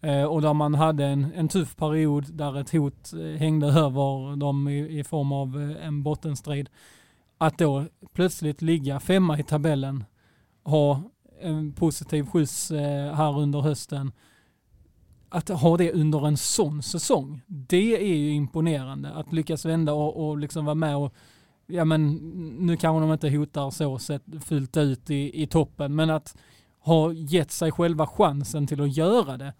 eh, 0.00 0.24
och 0.24 0.42
där 0.42 0.54
man 0.54 0.74
hade 0.74 1.04
en, 1.04 1.32
en 1.34 1.48
tuff 1.48 1.76
period 1.76 2.24
där 2.32 2.60
ett 2.60 2.70
hot 2.70 3.12
hängde 3.38 3.66
över 3.66 4.36
dem 4.36 4.68
i, 4.68 4.98
i 4.98 5.04
form 5.04 5.32
av 5.32 5.76
en 5.82 6.02
bottenstrid. 6.02 6.68
Att 7.38 7.58
då 7.58 7.84
plötsligt 8.12 8.62
ligga 8.62 9.00
femma 9.00 9.38
i 9.38 9.42
tabellen, 9.42 10.04
ha 10.64 11.02
en 11.40 11.72
positiv 11.72 12.26
skjuts 12.26 12.70
eh, 12.70 13.14
här 13.14 13.38
under 13.38 13.60
hösten. 13.60 14.12
Att 15.28 15.48
ha 15.48 15.76
det 15.76 15.92
under 15.92 16.26
en 16.26 16.36
sån 16.36 16.82
säsong, 16.82 17.40
det 17.46 17.96
är 18.12 18.16
ju 18.16 18.30
imponerande. 18.30 19.12
Att 19.12 19.32
lyckas 19.32 19.64
vända 19.64 19.92
och, 19.92 20.28
och 20.28 20.38
liksom 20.38 20.64
vara 20.64 20.74
med 20.74 20.96
och 20.96 21.14
ja 21.66 21.84
men 21.84 22.14
nu 22.58 22.76
kanske 22.76 23.00
de 23.00 23.12
inte 23.12 23.30
hotar 23.30 23.70
så 23.70 23.98
sett 23.98 24.22
fullt 24.44 24.76
ut 24.76 25.10
i, 25.10 25.42
i 25.42 25.46
toppen, 25.46 25.94
men 25.94 26.10
att 26.10 26.36
ha 26.78 27.12
gett 27.12 27.50
sig 27.50 27.72
själva 27.72 28.06
chansen 28.06 28.66
till 28.66 28.80
att 28.80 28.96
göra 28.96 29.36
det. 29.36 29.54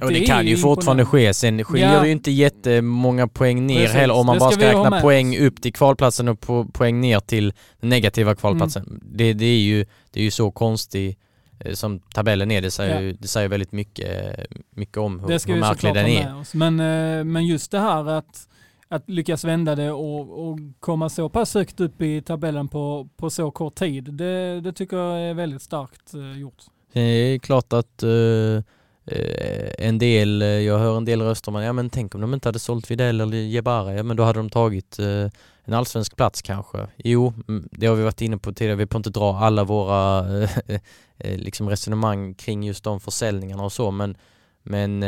Och 0.00 0.12
det, 0.12 0.18
det 0.18 0.26
kan 0.26 0.46
ju 0.46 0.56
fortfarande 0.56 1.04
ske. 1.04 1.34
Sen 1.34 1.64
skiljer 1.64 1.92
ja. 1.92 2.00
det 2.00 2.06
ju 2.06 2.12
inte 2.12 2.30
jättemånga 2.30 3.28
poäng 3.28 3.66
ner 3.66 3.80
Precis. 3.80 3.96
heller 3.96 4.14
om 4.14 4.26
man 4.26 4.38
bara 4.38 4.50
ska 4.50 4.68
räkna 4.68 5.00
poäng 5.00 5.38
upp 5.38 5.62
till 5.62 5.72
kvalplatsen 5.72 6.28
och 6.28 6.40
po 6.40 6.64
poäng 6.64 7.00
ner 7.00 7.20
till 7.20 7.52
den 7.80 7.90
negativa 7.90 8.34
kvalplatsen. 8.34 8.82
Mm. 8.86 9.00
Det, 9.04 9.32
det, 9.32 9.46
är 9.46 9.58
ju, 9.58 9.86
det 10.10 10.20
är 10.20 10.24
ju 10.24 10.30
så 10.30 10.50
konstigt 10.50 11.18
eh, 11.60 11.72
som 11.72 12.00
tabellen 12.00 12.50
är. 12.50 12.62
Det 12.62 12.70
säger, 12.70 13.00
ja. 13.02 13.14
det 13.20 13.28
säger 13.28 13.48
väldigt 13.48 13.72
mycket, 13.72 14.36
mycket 14.70 14.96
om 14.96 15.20
hur, 15.20 15.52
hur 15.52 15.60
märklig 15.60 15.94
den 15.94 16.06
är. 16.06 16.56
Men, 16.56 16.80
eh, 16.80 17.24
men 17.24 17.46
just 17.46 17.70
det 17.70 17.80
här 17.80 18.06
att, 18.06 18.48
att 18.88 19.10
lyckas 19.10 19.44
vända 19.44 19.74
det 19.74 19.90
och, 19.90 20.48
och 20.48 20.58
komma 20.80 21.08
så 21.08 21.28
pass 21.28 21.54
högt 21.54 21.80
upp 21.80 22.02
i 22.02 22.22
tabellen 22.22 22.68
på, 22.68 23.08
på 23.16 23.30
så 23.30 23.50
kort 23.50 23.74
tid, 23.74 24.04
det, 24.04 24.60
det 24.60 24.72
tycker 24.72 24.96
jag 24.96 25.20
är 25.20 25.34
väldigt 25.34 25.62
starkt 25.62 26.14
eh, 26.14 26.40
gjort. 26.40 26.62
Det 26.92 27.00
är 27.00 27.38
klart 27.38 27.72
att 27.72 28.02
Eh, 28.02 28.62
Eh, 29.06 29.86
en 29.86 29.98
del, 29.98 30.42
eh, 30.42 30.48
jag 30.48 30.78
hör 30.78 30.96
en 30.96 31.04
del 31.04 31.22
röster 31.22 31.54
om 31.54 31.62
ja 31.62 31.72
men 31.72 31.90
tänk 31.90 32.14
om 32.14 32.20
de 32.20 32.34
inte 32.34 32.48
hade 32.48 32.58
sålt 32.58 32.90
videll 32.90 33.20
eller 33.20 33.36
Jebara, 33.36 33.94
ja 33.94 34.02
men 34.02 34.16
då 34.16 34.22
hade 34.22 34.38
de 34.38 34.50
tagit 34.50 34.98
eh, 34.98 35.30
en 35.64 35.74
allsvensk 35.74 36.16
plats 36.16 36.42
kanske. 36.42 36.86
Jo, 36.96 37.34
mm, 37.48 37.68
det 37.72 37.86
har 37.86 37.94
vi 37.94 38.02
varit 38.02 38.20
inne 38.20 38.38
på 38.38 38.52
tidigare, 38.52 38.76
vi 38.76 38.86
får 38.86 38.96
inte 38.96 39.10
dra 39.10 39.38
alla 39.38 39.64
våra 39.64 40.26
liksom 41.18 41.68
resonemang 41.68 42.34
kring 42.34 42.62
just 42.62 42.84
de 42.84 43.00
försäljningarna 43.00 43.64
och 43.64 43.72
så 43.72 43.90
men, 43.90 44.16
men 44.62 45.04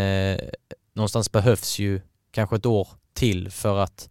någonstans 0.94 1.32
behövs 1.32 1.78
ju 1.78 2.00
kanske 2.30 2.56
ett 2.56 2.66
år 2.66 2.88
till 3.14 3.50
för 3.50 3.78
att 3.78 4.08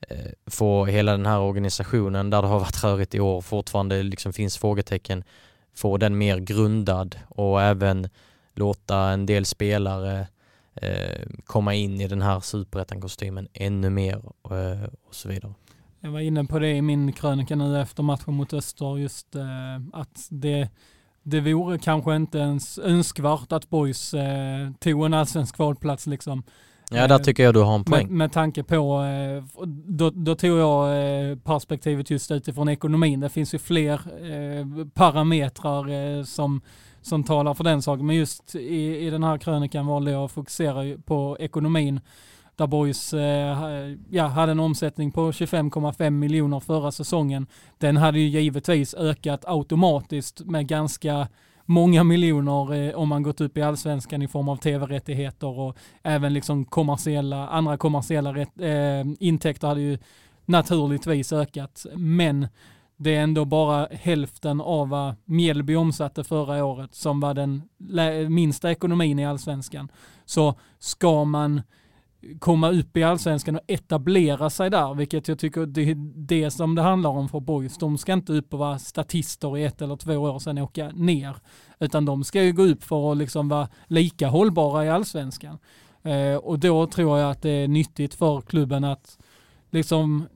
eh, 0.00 0.30
få 0.46 0.84
hela 0.84 1.12
den 1.12 1.26
här 1.26 1.40
organisationen 1.40 2.30
där 2.30 2.42
det 2.42 2.48
har 2.48 2.58
varit 2.58 2.84
rörigt 2.84 3.14
i 3.14 3.20
år 3.20 3.40
fortfarande 3.40 4.02
liksom 4.02 4.32
finns 4.32 4.58
frågetecken, 4.58 5.24
få 5.74 5.96
den 5.96 6.18
mer 6.18 6.38
grundad 6.38 7.18
och 7.28 7.62
även 7.62 8.08
låta 8.58 8.98
en 8.98 9.26
del 9.26 9.44
spelare 9.44 10.26
eh, 10.74 11.28
komma 11.44 11.74
in 11.74 12.00
i 12.00 12.08
den 12.08 12.22
här 12.22 12.40
superettan-kostymen 12.40 13.48
ännu 13.52 13.90
mer 13.90 14.14
eh, 14.50 14.88
och 15.08 15.14
så 15.14 15.28
vidare. 15.28 15.54
Jag 16.00 16.10
var 16.10 16.20
inne 16.20 16.44
på 16.44 16.58
det 16.58 16.70
i 16.70 16.82
min 16.82 17.12
krönika 17.12 17.56
nu 17.56 17.80
efter 17.80 18.02
matchen 18.02 18.34
mot 18.34 18.52
Öster, 18.52 18.98
just 18.98 19.34
eh, 19.34 19.42
att 19.92 20.26
det, 20.30 20.68
det 21.22 21.40
vore 21.40 21.78
kanske 21.78 22.16
inte 22.16 22.38
ens 22.38 22.78
önskvärt 22.78 23.52
att 23.52 23.70
Boys 23.70 24.14
tog 24.78 25.04
en 25.06 25.14
allsvensk 25.14 25.56
kvalplats 25.56 26.06
liksom. 26.06 26.42
Ja, 26.90 27.06
där 27.06 27.18
tycker 27.18 27.42
jag 27.42 27.54
du 27.54 27.60
har 27.60 27.74
en 27.74 27.84
poäng. 27.84 28.06
Med, 28.06 28.16
med 28.16 28.32
tanke 28.32 28.62
på, 28.62 29.04
då, 29.86 30.10
då 30.10 30.34
tog 30.34 30.58
jag 30.58 31.44
perspektivet 31.44 32.10
just 32.10 32.30
utifrån 32.30 32.68
ekonomin. 32.68 33.20
Det 33.20 33.28
finns 33.28 33.54
ju 33.54 33.58
fler 33.58 34.00
parametrar 34.84 36.24
som, 36.24 36.60
som 37.08 37.24
talar 37.24 37.54
för 37.54 37.64
den 37.64 37.82
saken. 37.82 38.06
Men 38.06 38.16
just 38.16 38.54
i, 38.54 39.06
i 39.06 39.10
den 39.10 39.22
här 39.22 39.38
krönikan 39.38 39.86
valde 39.86 40.10
jag 40.10 40.24
att 40.24 40.32
fokusera 40.32 40.98
på 41.04 41.36
ekonomin 41.40 42.00
där 42.56 42.66
Boys 42.66 43.14
eh, 43.14 43.94
ja, 44.10 44.26
hade 44.26 44.52
en 44.52 44.60
omsättning 44.60 45.12
på 45.12 45.30
25,5 45.30 46.10
miljoner 46.10 46.60
förra 46.60 46.92
säsongen. 46.92 47.46
Den 47.78 47.96
hade 47.96 48.18
ju 48.18 48.40
givetvis 48.40 48.94
ökat 48.94 49.44
automatiskt 49.44 50.40
med 50.40 50.66
ganska 50.66 51.28
många 51.64 52.04
miljoner 52.04 52.74
eh, 52.74 52.94
om 52.94 53.08
man 53.08 53.22
gått 53.22 53.40
upp 53.40 53.56
i 53.56 53.62
allsvenskan 53.62 54.22
i 54.22 54.28
form 54.28 54.48
av 54.48 54.56
tv-rättigheter 54.56 55.58
och 55.58 55.76
även 56.02 56.34
liksom 56.34 56.64
kommersiella, 56.64 57.48
andra 57.48 57.76
kommersiella 57.76 58.34
rätt, 58.34 58.60
eh, 58.60 59.12
intäkter 59.20 59.68
hade 59.68 59.80
ju 59.80 59.98
naturligtvis 60.44 61.32
ökat. 61.32 61.86
Men 61.94 62.48
det 62.98 63.14
är 63.14 63.22
ändå 63.22 63.44
bara 63.44 63.88
hälften 63.90 64.60
av 64.60 64.88
vad 64.88 65.14
Mjällby 65.24 65.74
omsatte 65.76 66.24
förra 66.24 66.64
året 66.64 66.94
som 66.94 67.20
var 67.20 67.34
den 67.34 67.62
minsta 68.34 68.70
ekonomin 68.70 69.18
i 69.18 69.26
allsvenskan. 69.26 69.88
Så 70.24 70.54
ska 70.78 71.24
man 71.24 71.62
komma 72.38 72.70
upp 72.70 72.96
i 72.96 73.02
allsvenskan 73.02 73.56
och 73.56 73.62
etablera 73.66 74.50
sig 74.50 74.70
där, 74.70 74.94
vilket 74.94 75.28
jag 75.28 75.38
tycker 75.38 75.66
det 75.66 75.90
är 75.90 75.94
det 76.16 76.50
som 76.50 76.74
det 76.74 76.82
handlar 76.82 77.10
om 77.10 77.28
för 77.28 77.40
boys. 77.40 77.78
De 77.78 77.98
ska 77.98 78.12
inte 78.12 78.32
upp 78.32 78.52
och 78.52 78.58
vara 78.58 78.78
statister 78.78 79.58
i 79.58 79.64
ett 79.64 79.82
eller 79.82 79.96
två 79.96 80.16
år 80.16 80.38
sedan 80.38 80.58
åka 80.58 80.90
ner, 80.90 81.36
utan 81.78 82.04
de 82.04 82.24
ska 82.24 82.42
ju 82.42 82.52
gå 82.52 82.62
upp 82.62 82.84
för 82.84 83.12
att 83.12 83.18
liksom 83.18 83.48
vara 83.48 83.68
lika 83.86 84.28
hållbara 84.28 84.84
i 84.84 84.88
allsvenskan. 84.88 85.58
Eh, 86.02 86.36
och 86.36 86.58
då 86.58 86.86
tror 86.86 87.18
jag 87.18 87.30
att 87.30 87.42
det 87.42 87.50
är 87.50 87.68
nyttigt 87.68 88.14
för 88.14 88.40
klubben 88.40 88.84
att 88.84 89.18
liksom 89.70 90.28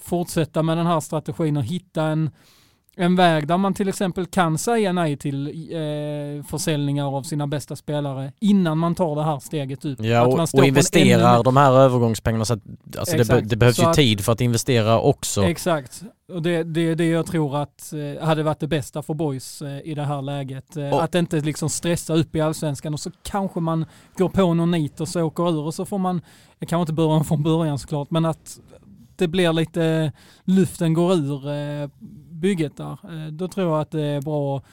fortsätta 0.00 0.62
med 0.62 0.76
den 0.76 0.86
här 0.86 1.00
strategin 1.00 1.56
och 1.56 1.64
hitta 1.64 2.02
en 2.02 2.30
en 3.00 3.16
väg 3.16 3.46
där 3.46 3.56
man 3.56 3.74
till 3.74 3.88
exempel 3.88 4.26
kan 4.26 4.58
säga 4.58 4.92
nej 4.92 5.16
till 5.16 5.46
eh, 5.46 6.44
försäljningar 6.44 7.16
av 7.16 7.22
sina 7.22 7.46
bästa 7.46 7.76
spelare 7.76 8.32
innan 8.40 8.78
man 8.78 8.94
tar 8.94 9.16
det 9.16 9.22
här 9.22 9.38
steget 9.38 9.84
ut. 9.84 10.00
Ja, 10.00 10.26
och, 10.26 10.54
och 10.54 10.66
investerar 10.66 11.42
de 11.42 11.56
här 11.56 11.72
övergångspengarna 11.72 12.44
så 12.44 12.54
att 12.54 12.60
alltså 12.98 13.16
det, 13.16 13.40
det, 13.40 13.56
behövs 13.56 13.76
så 13.76 13.82
ju 13.82 13.88
att, 13.88 13.96
tid 13.96 14.24
för 14.24 14.32
att 14.32 14.40
investera 14.40 15.00
också. 15.00 15.44
Exakt, 15.44 16.02
och 16.32 16.42
det 16.42 16.50
är 16.50 16.64
det, 16.64 16.94
det 16.94 17.08
jag 17.08 17.26
tror 17.26 17.56
att 17.56 17.92
eh, 17.92 18.26
hade 18.26 18.42
varit 18.42 18.60
det 18.60 18.68
bästa 18.68 19.02
för 19.02 19.14
boys 19.14 19.62
eh, 19.62 19.80
i 19.84 19.94
det 19.94 20.04
här 20.04 20.22
läget. 20.22 20.76
Eh, 20.76 20.94
att 20.94 21.14
inte 21.14 21.40
liksom 21.40 21.68
stressa 21.68 22.14
upp 22.14 22.36
i 22.36 22.40
allsvenskan 22.40 22.94
och 22.94 23.00
så 23.00 23.10
kanske 23.22 23.60
man 23.60 23.86
går 24.16 24.28
på 24.28 24.54
någon 24.54 24.70
nit 24.70 25.00
och 25.00 25.08
så 25.08 25.22
åker 25.22 25.50
ur 25.50 25.60
och 25.60 25.74
så 25.74 25.84
får 25.84 25.98
man, 25.98 26.20
jag 26.58 26.68
kan 26.68 26.80
inte 26.80 26.92
börja 26.92 27.24
från 27.24 27.42
början 27.42 27.78
såklart, 27.78 28.10
men 28.10 28.24
att 28.24 28.60
det 29.18 29.28
blir 29.28 29.52
lite, 29.52 30.12
luften 30.44 30.94
går 30.94 31.12
ur 31.12 31.50
eh, 31.50 31.88
bygget 32.30 32.76
där. 32.76 32.92
Eh, 32.92 33.32
då 33.32 33.48
tror 33.48 33.72
jag 33.72 33.80
att 33.80 33.90
det 33.90 34.02
är 34.02 34.20
bra 34.20 34.56
att 34.56 34.64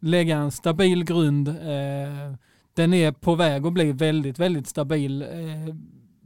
lägga 0.00 0.36
en 0.36 0.50
stabil 0.50 1.04
grund. 1.04 1.48
Eh, 1.48 2.34
den 2.74 2.94
är 2.94 3.12
på 3.12 3.34
väg 3.34 3.66
att 3.66 3.72
bli 3.72 3.92
väldigt, 3.92 4.38
väldigt 4.38 4.66
stabil 4.66 5.22
eh, 5.22 5.74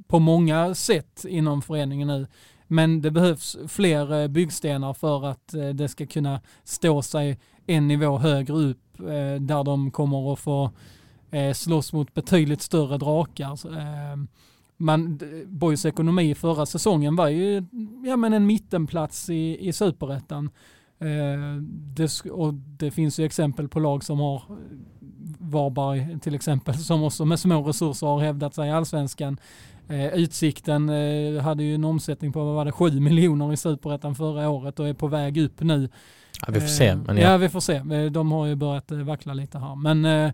på 0.08 0.18
många 0.18 0.74
sätt 0.74 1.24
inom 1.28 1.62
föreningen 1.62 2.08
nu. 2.08 2.26
Men 2.66 3.02
det 3.02 3.10
behövs 3.10 3.56
fler 3.68 4.22
eh, 4.22 4.28
byggstenar 4.28 4.94
för 4.94 5.26
att 5.26 5.54
eh, 5.54 5.68
det 5.68 5.88
ska 5.88 6.06
kunna 6.06 6.40
stå 6.64 7.02
sig 7.02 7.38
en 7.66 7.88
nivå 7.88 8.18
högre 8.18 8.54
upp 8.54 8.82
där 9.40 9.64
de 9.64 9.90
kommer 9.90 10.32
att 10.32 10.38
få 10.38 10.70
slåss 11.54 11.92
mot 11.92 12.14
betydligt 12.14 12.62
större 12.62 12.98
drakar 12.98 13.56
man, 14.76 15.20
Boys 15.46 15.86
ekonomi 15.86 16.34
förra 16.34 16.66
säsongen 16.66 17.16
var 17.16 17.28
ju 17.28 17.64
ja, 18.04 18.16
men 18.16 18.32
en 18.32 18.46
mittenplats 18.46 19.30
i, 19.30 19.68
i 19.68 19.72
superettan. 19.72 20.50
Eh, 20.98 21.62
det, 21.70 22.30
och 22.30 22.54
det 22.54 22.90
finns 22.90 23.20
ju 23.20 23.24
exempel 23.24 23.68
på 23.68 23.80
lag 23.80 24.04
som 24.04 24.20
har 24.20 24.42
Varberg 25.38 26.18
till 26.20 26.34
exempel 26.34 26.74
som 26.74 27.02
också 27.02 27.24
med 27.24 27.40
små 27.40 27.62
resurser 27.62 28.06
har 28.06 28.20
hävdat 28.20 28.54
sig 28.54 28.68
i 28.68 28.72
allsvenskan. 28.72 29.38
Eh, 29.88 30.06
utsikten 30.06 30.88
eh, 30.88 31.42
hade 31.42 31.64
ju 31.64 31.74
en 31.74 31.84
omsättning 31.84 32.32
på 32.32 32.44
vad 32.44 32.54
var 32.54 32.64
det, 32.64 32.72
7 32.72 33.00
miljoner 33.00 33.52
i 33.52 33.56
superettan 33.56 34.14
förra 34.14 34.50
året 34.50 34.80
och 34.80 34.88
är 34.88 34.94
på 34.94 35.06
väg 35.06 35.38
upp 35.38 35.60
nu. 35.60 35.88
Ja, 36.46 36.52
vi 36.52 36.60
får 36.60 36.68
se. 36.68 36.96
Men 36.96 37.16
ja. 37.16 37.30
ja, 37.30 37.36
vi 37.36 37.48
får 37.48 37.60
se. 37.60 37.74
Eh, 37.74 38.04
de 38.10 38.32
har 38.32 38.46
ju 38.46 38.54
börjat 38.54 38.90
eh, 38.90 38.98
vackla 38.98 39.34
lite 39.34 39.58
här. 39.58 39.74
Men 39.74 40.04
eh, 40.04 40.32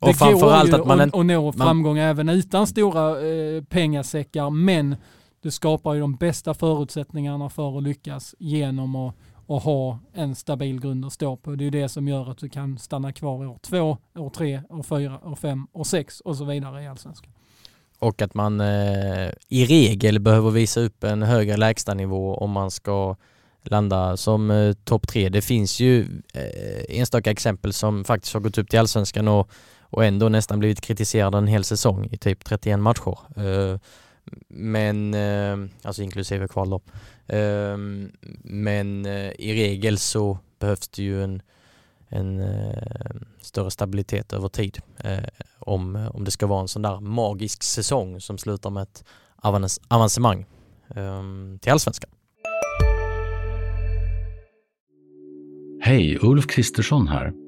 och 0.00 0.08
det 0.08 0.18
går 0.18 0.66
ju 0.66 0.74
att 0.74 0.86
man 0.86 1.00
att 1.00 1.26
nå 1.26 1.52
framgång 1.52 1.96
man, 1.96 2.04
även 2.04 2.28
utan 2.28 2.66
stora 2.66 3.28
eh, 3.28 3.62
pengasäckar, 3.62 4.50
men 4.50 4.96
det 5.42 5.50
skapar 5.50 5.94
ju 5.94 6.00
de 6.00 6.14
bästa 6.14 6.54
förutsättningarna 6.54 7.50
för 7.50 7.78
att 7.78 7.82
lyckas 7.82 8.34
genom 8.38 8.96
att, 8.96 9.14
att 9.48 9.62
ha 9.62 9.98
en 10.12 10.34
stabil 10.34 10.80
grund 10.80 11.04
att 11.04 11.12
stå 11.12 11.36
på. 11.36 11.54
Det 11.54 11.66
är 11.66 11.70
det 11.70 11.88
som 11.88 12.08
gör 12.08 12.30
att 12.30 12.38
du 12.38 12.48
kan 12.48 12.78
stanna 12.78 13.12
kvar 13.12 13.46
år 13.46 13.58
två, 13.62 13.98
år 14.18 14.30
tre, 14.30 14.62
år 14.70 14.82
fyra, 14.82 15.20
år 15.24 15.36
fem, 15.36 15.66
år 15.72 15.84
sex 15.84 16.20
och 16.20 16.36
så 16.36 16.44
vidare 16.44 16.82
i 16.82 16.86
allsvenskan. 16.86 17.32
Och 17.98 18.22
att 18.22 18.34
man 18.34 18.60
eh, 18.60 19.30
i 19.48 19.66
regel 19.66 20.20
behöver 20.20 20.50
visa 20.50 20.80
upp 20.80 21.04
en 21.04 21.22
högre 21.22 21.56
lägstanivå 21.56 22.34
om 22.34 22.50
man 22.50 22.70
ska 22.70 23.16
landa 23.62 24.16
som 24.16 24.50
eh, 24.50 24.72
topp 24.72 25.08
tre. 25.08 25.28
Det 25.28 25.42
finns 25.42 25.80
ju 25.80 26.00
eh, 26.34 26.98
enstaka 26.98 27.30
exempel 27.30 27.72
som 27.72 28.04
faktiskt 28.04 28.34
har 28.34 28.40
gått 28.40 28.58
upp 28.58 28.70
till 28.70 28.78
allsvenskan 28.78 29.28
och 29.28 29.50
och 29.90 30.04
ändå 30.04 30.28
nästan 30.28 30.58
blivit 30.58 30.80
kritiserad 30.80 31.34
en 31.34 31.46
hel 31.46 31.64
säsong 31.64 32.08
i 32.10 32.16
typ 32.16 32.44
31 32.44 32.80
matcher. 32.80 33.18
Eh, 33.36 33.78
men, 34.48 35.14
eh, 35.14 35.56
alltså 35.82 36.02
inklusive 36.02 36.48
kval 36.48 36.70
då. 36.70 36.80
Eh, 37.34 37.76
men 38.42 39.06
eh, 39.06 39.30
i 39.38 39.54
regel 39.54 39.98
så 39.98 40.38
behövs 40.58 40.88
det 40.88 41.02
ju 41.02 41.24
en, 41.24 41.42
en 42.08 42.40
eh, 42.40 43.14
större 43.40 43.70
stabilitet 43.70 44.32
över 44.32 44.48
tid 44.48 44.78
eh, 44.96 45.18
om, 45.58 46.08
om 46.14 46.24
det 46.24 46.30
ska 46.30 46.46
vara 46.46 46.60
en 46.60 46.68
sån 46.68 46.82
där 46.82 47.00
magisk 47.00 47.62
säsong 47.62 48.20
som 48.20 48.38
slutar 48.38 48.70
med 48.70 48.82
ett 48.82 49.04
avancemang 49.88 50.46
till 51.60 51.72
allsvenskan. 51.72 52.10
Hej, 55.80 56.18
Ulf 56.22 56.46
Kristersson 56.46 57.08
här. 57.08 57.47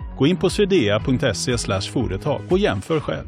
Gå 0.21 0.27
in 0.27 0.37
på 0.37 0.49
swedea.se 0.49 1.57
företag 1.91 2.41
och 2.49 2.59
jämför 2.59 2.99
själv. 2.99 3.27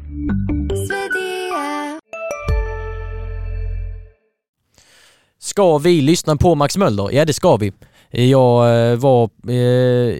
Ska 5.38 5.78
vi 5.78 6.00
lyssna 6.00 6.36
på 6.36 6.54
Max 6.54 6.76
Möller? 6.76 7.08
Ja, 7.12 7.24
det 7.24 7.32
ska 7.32 7.56
vi. 7.56 7.72
Jag 8.10 8.90
eh, 8.90 8.96
var 8.96 9.24
eh, 9.50 10.16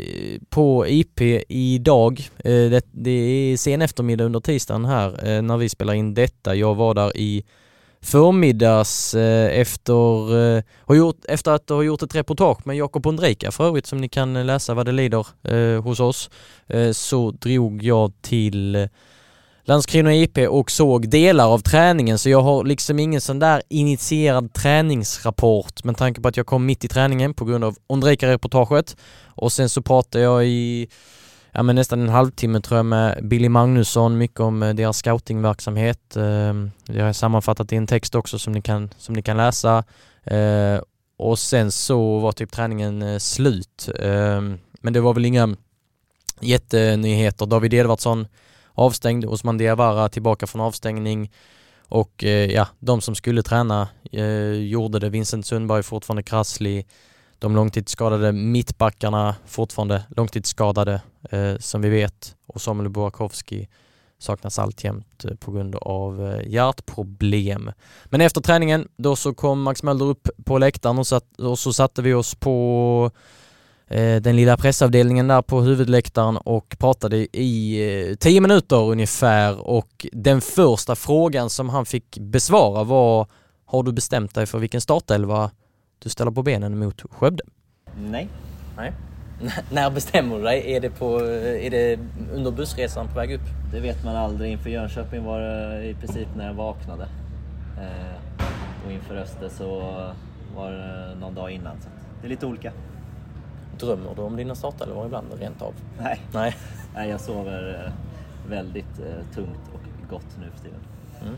på 0.51 0.87
IP 0.89 1.21
idag. 1.49 2.21
Eh, 2.39 2.51
det, 2.51 2.87
det 2.93 3.11
är 3.11 3.57
sen 3.57 3.83
eftermiddag 3.83 4.25
under 4.25 4.41
tisdagen 4.41 4.85
här 4.85 5.29
eh, 5.29 5.43
när 5.43 5.57
vi 5.57 5.69
spelar 5.69 5.95
in 5.95 6.15
detta. 6.15 6.55
Jag 6.55 6.75
var 6.75 6.95
där 6.95 7.17
i 7.17 7.45
förmiddags 8.05 9.15
eh, 9.15 9.61
efter, 9.61 10.37
eh, 10.57 10.63
har 10.81 10.95
gjort, 10.95 11.25
efter 11.29 11.51
att 11.51 11.69
ha 11.69 11.83
gjort 11.83 12.03
ett 12.03 12.15
reportage 12.15 12.67
med 12.67 12.77
Jakob 12.77 13.07
Ondrejka 13.07 13.51
för 13.51 13.67
övrigt 13.67 13.87
som 13.87 13.99
ni 13.99 14.09
kan 14.09 14.47
läsa 14.47 14.75
vad 14.75 14.87
det 14.87 14.93
lider 14.93 15.27
eh, 15.43 15.83
hos 15.83 16.01
oss, 16.01 16.31
så 16.93 17.31
drog 17.31 17.83
jag 17.83 18.13
till 18.23 18.89
Landskrona 19.65 20.15
IP 20.15 20.39
och 20.39 20.71
såg 20.71 21.09
delar 21.09 21.49
av 21.49 21.59
träningen. 21.59 22.19
Så 22.19 22.29
jag 22.31 22.43
har 22.43 22.65
liksom 22.65 22.99
ingen 22.99 23.21
sån 23.21 23.39
där 23.39 23.63
initierad 23.69 24.53
träningsrapport 24.53 25.85
med 25.85 25.97
tanke 25.97 26.21
på 26.21 26.29
att 26.29 26.37
jag 26.37 26.47
kom 26.47 26.67
mitt 26.67 26.85
i 26.85 26.89
träningen 26.89 27.35
på 27.35 27.45
grund 27.45 27.65
av 27.65 27.77
Ondrejka-reportaget. 27.87 28.97
Och 29.27 29.53
sen 29.53 29.69
så 29.69 29.83
pratade 29.83 30.25
jag 30.25 30.47
i 30.47 30.89
ja, 31.55 31.63
men 31.63 31.77
nästan 31.77 32.01
en 32.01 32.09
halvtimme 32.09 32.61
tror 32.61 32.79
jag 32.79 32.87
med 32.87 33.29
Billy 33.29 33.49
Magnusson, 33.49 34.19
mycket 34.19 34.41
om 34.41 34.63
eh, 34.63 34.75
deras 34.75 34.97
scoutingverksamhet. 34.97 36.17
Ehm, 36.17 36.71
det 36.87 37.01
har 37.01 37.07
jag 37.07 37.17
sammanfattat 37.17 37.73
i 37.73 37.77
en 37.77 37.87
text 37.87 38.15
också 38.15 38.39
som 38.39 38.53
ni 38.53 38.63
kan, 38.63 38.91
som 38.99 39.15
ni 39.15 39.23
kan 39.23 39.37
läsa. 39.37 39.85
Eh, 40.25 40.81
och 41.17 41.39
sen 41.39 41.73
så 41.73 42.19
var 42.19 42.33
typ 42.33 42.53
träningen 42.53 43.03
eh, 43.03 43.19
slut. 43.19 43.89
Ehm, 44.01 44.59
men 44.81 44.93
det 44.93 45.01
var 45.01 45.15
väl 45.15 45.25
inga 45.25 45.57
jättenyheter. 46.41 47.47
David 47.47 47.75
Edvardsson 47.75 48.27
avstängd, 48.73 49.25
Osman 49.25 49.59
Diawara 49.59 50.09
tillbaka 50.09 50.47
från 50.47 50.61
avstängning 50.61 51.33
och 51.89 52.25
ja, 52.49 52.69
de 52.79 53.01
som 53.01 53.15
skulle 53.15 53.43
träna 53.43 53.89
gjorde 54.57 54.99
det. 54.99 55.09
Vincent 55.09 55.47
Sundberg 55.47 55.83
fortfarande 55.83 56.23
krasslig 56.23 56.87
de 57.45 57.57
långtidsskadade 57.57 58.33
mittbackarna 58.33 59.35
fortfarande 59.47 60.03
långtidsskadade 60.17 61.01
eh, 61.31 61.57
som 61.59 61.83
vi 61.83 61.89
vet 61.89 62.37
och 62.47 62.61
Samuel 62.61 62.91
Burakovsky 62.91 63.67
saknas 64.19 64.59
alltjämt 64.59 65.25
eh, 65.25 65.35
på 65.35 65.53
grund 65.53 65.75
av 65.77 66.27
eh, 66.27 66.49
hjärtproblem. 66.49 67.71
Men 68.05 68.21
efter 68.21 68.41
träningen 68.41 68.89
då 68.97 69.17
så 69.17 69.35
kom 69.35 69.63
Max 69.63 69.83
Möller 69.83 70.05
upp 70.05 70.29
på 70.45 70.59
läktaren 70.59 70.99
och, 70.99 71.07
satt, 71.07 71.41
och 71.41 71.59
så 71.59 71.73
satte 71.73 72.03
vi 72.03 72.15
oss 72.15 72.35
på 72.35 73.11
eh, 73.89 74.17
den 74.23 74.37
lilla 74.37 74.57
pressavdelningen 74.57 75.29
där 75.29 75.43
på 75.43 75.61
huvudläktaren 75.61 76.37
och 76.37 76.77
pratade 76.79 77.37
i 77.39 77.81
eh, 78.11 78.15
tio 78.15 78.41
minuter 78.41 78.77
ungefär 78.77 79.69
och 79.69 80.07
den 80.13 80.41
första 80.41 80.97
frågan 80.97 81.51
som 81.51 81.69
han 81.69 81.87
fick 81.87 82.19
besvara 82.19 82.85
var 82.85 83.27
Har 83.67 83.83
du 83.83 83.93
bestämt 83.93 84.35
dig 84.35 84.47
för 84.47 84.59
vilken 84.59 84.81
startelva 84.81 85.51
du 86.05 86.11
ställer 86.11 86.31
på 86.31 86.43
benen 86.43 86.79
mot 86.79 87.03
Skövde? 87.11 87.45
Nej. 87.97 88.29
Nej. 88.77 88.93
när 89.73 89.91
bestämmer 89.91 90.37
du 90.37 90.43
dig? 90.43 90.73
Är 90.75 90.81
det, 90.81 90.91
på, 90.91 91.21
är 91.21 91.71
det 91.71 91.99
under 92.33 92.51
bussresan 92.51 93.09
på 93.09 93.15
väg 93.15 93.33
upp? 93.33 93.73
Det 93.73 93.81
vet 93.81 94.05
man 94.05 94.17
aldrig. 94.17 94.53
Inför 94.53 94.71
Jönköping 94.71 95.25
var 95.25 95.41
det 95.41 95.85
i 95.85 95.95
princip 95.95 96.29
när 96.37 96.47
jag 96.47 96.55
vaknade. 96.55 97.09
Eh, 97.79 98.47
och 98.87 98.93
inför 98.93 99.17
Öster 99.17 99.49
så 99.49 99.81
var 100.57 100.71
det 100.71 101.15
någon 101.21 101.35
dag 101.35 101.51
innan. 101.51 101.81
Så 101.81 101.89
det 102.21 102.27
är 102.27 102.29
lite 102.29 102.47
olika. 102.47 102.73
Drömmer 103.81 104.15
du 104.17 104.23
om 104.23 104.37
dina 104.37 104.55
startelvor 104.55 105.07
ibland 105.07 105.27
rent 105.41 105.63
av? 105.63 105.75
Nej. 105.99 106.21
Nej. 106.33 106.57
Nej, 106.95 107.11
jag 107.11 107.21
sover 107.21 107.85
eh, 107.85 107.93
väldigt 108.51 108.99
eh, 108.99 109.35
tungt 109.35 109.71
och 109.75 110.11
gott 110.11 110.37
nu 110.41 110.51
för 110.51 110.65
tiden. 110.65 110.81
Mm. 111.23 111.35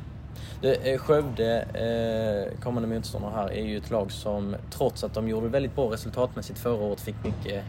Det, 0.61 0.92
eh, 0.92 0.99
Skövde, 0.99 1.62
eh, 1.62 2.61
kommande 2.61 2.88
motståndare 2.88 3.33
här, 3.35 3.51
är 3.51 3.64
ju 3.64 3.77
ett 3.77 3.90
lag 3.90 4.12
som 4.12 4.57
trots 4.70 5.05
att 5.05 5.14
de 5.14 5.29
gjorde 5.29 5.49
väldigt 5.49 5.75
bra 5.75 5.92
resultatmässigt 5.92 6.59
förra 6.59 6.85
året 6.85 7.01
fick 7.01 7.25
mycket, 7.25 7.64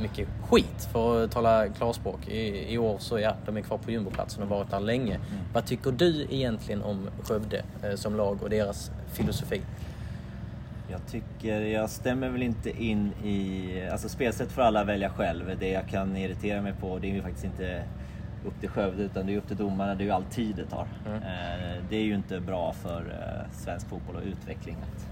mycket 0.00 0.28
skit 0.50 0.88
för 0.92 1.24
att 1.24 1.30
tala 1.30 1.68
klarspråk. 1.68 2.28
I, 2.28 2.72
i 2.74 2.78
år 2.78 2.96
så 2.98 3.18
ja, 3.18 3.34
de 3.46 3.56
är 3.56 3.60
kvar 3.60 3.78
på 3.78 3.90
jumboplatsen 3.90 4.42
och 4.42 4.48
varit 4.48 4.70
där 4.70 4.80
länge. 4.80 5.14
Mm. 5.14 5.44
Vad 5.52 5.66
tycker 5.66 5.92
du 5.92 6.26
egentligen 6.30 6.82
om 6.82 7.08
Skövde 7.22 7.62
eh, 7.82 7.94
som 7.94 8.16
lag 8.16 8.42
och 8.42 8.50
deras 8.50 8.90
filosofi? 9.12 9.62
Jag 10.90 11.00
tycker, 11.06 11.60
jag 11.60 11.90
stämmer 11.90 12.28
väl 12.28 12.42
inte 12.42 12.82
in 12.82 13.12
i, 13.24 13.88
alltså 13.92 14.08
spelsätt 14.08 14.52
får 14.52 14.62
alla 14.62 14.84
välja 14.84 15.10
själv. 15.10 15.56
Det 15.60 15.68
jag 15.68 15.88
kan 15.88 16.16
irritera 16.16 16.62
mig 16.62 16.72
på, 16.80 16.98
det 16.98 17.10
är 17.10 17.14
ju 17.14 17.22
faktiskt 17.22 17.44
inte 17.44 17.82
upp 18.44 18.60
till 18.60 18.68
Skövde 18.68 19.02
utan 19.02 19.26
det 19.26 19.34
är 19.34 19.36
upp 19.36 19.48
till 19.48 19.56
domarna, 19.56 19.94
det 19.94 20.02
är 20.02 20.06
ju 20.06 20.10
all 20.10 20.24
tid 20.24 20.56
det 20.56 20.64
tar. 20.64 20.86
Mm. 21.06 21.22
Eh, 21.22 21.82
det 21.90 21.96
är 21.96 22.02
ju 22.02 22.14
inte 22.14 22.40
bra 22.40 22.72
för 22.72 23.00
eh, 23.00 23.52
svensk 23.52 23.88
fotboll 23.88 24.16
och 24.16 24.22
utveckling 24.22 24.76
att 24.82 25.06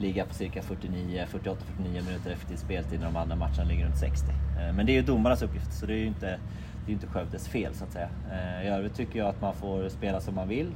ligga 0.00 0.24
på 0.24 0.34
cirka 0.34 0.62
49, 0.62 1.26
48-49 1.32 1.56
minuter 1.78 2.30
effektiv 2.30 2.56
speltid 2.56 3.00
när 3.00 3.06
de 3.06 3.16
andra 3.16 3.36
matcherna 3.36 3.64
ligger 3.64 3.84
runt 3.84 3.98
60. 3.98 4.26
Eh, 4.30 4.72
men 4.74 4.86
det 4.86 4.92
är 4.92 4.94
ju 4.94 5.02
domarnas 5.02 5.42
uppgift 5.42 5.72
så 5.72 5.86
det 5.86 5.92
är 5.92 5.98
ju 5.98 6.06
inte, 6.06 6.38
det 6.86 6.92
är 6.92 6.94
inte 6.94 7.06
Skövdes 7.06 7.48
fel 7.48 7.74
så 7.74 7.84
att 7.84 7.92
säga. 7.92 8.08
I 8.64 8.66
övrigt 8.66 8.94
tycker 8.94 9.18
jag 9.18 9.28
att 9.28 9.40
man 9.40 9.54
får 9.54 9.88
spela 9.88 10.20
som 10.20 10.34
man 10.34 10.48
vill. 10.48 10.70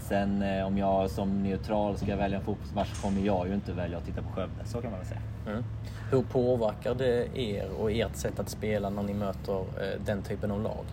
Sen 0.00 0.44
om 0.64 0.78
jag 0.78 1.10
som 1.10 1.42
neutral 1.42 1.96
ska 1.96 2.16
välja 2.16 2.38
en 2.38 2.44
fotbollsmatch 2.44 3.02
kommer 3.02 3.20
jag 3.20 3.48
ju 3.48 3.54
inte 3.54 3.72
välja 3.72 3.98
att 3.98 4.04
titta 4.04 4.22
på 4.22 4.28
Skövde, 4.28 4.64
så 4.64 4.80
kan 4.80 4.90
man 4.90 5.00
väl 5.00 5.08
säga. 5.08 5.20
Mm. 5.46 5.64
Hur 6.10 6.22
påverkar 6.22 6.94
det 6.94 7.38
er 7.38 7.70
och 7.80 7.92
ert 7.92 8.16
sätt 8.16 8.40
att 8.40 8.48
spela 8.48 8.90
när 8.90 9.02
ni 9.02 9.14
möter 9.14 9.58
eh, 9.58 10.00
den 10.06 10.22
typen 10.22 10.50
av 10.50 10.62
lag? 10.62 10.84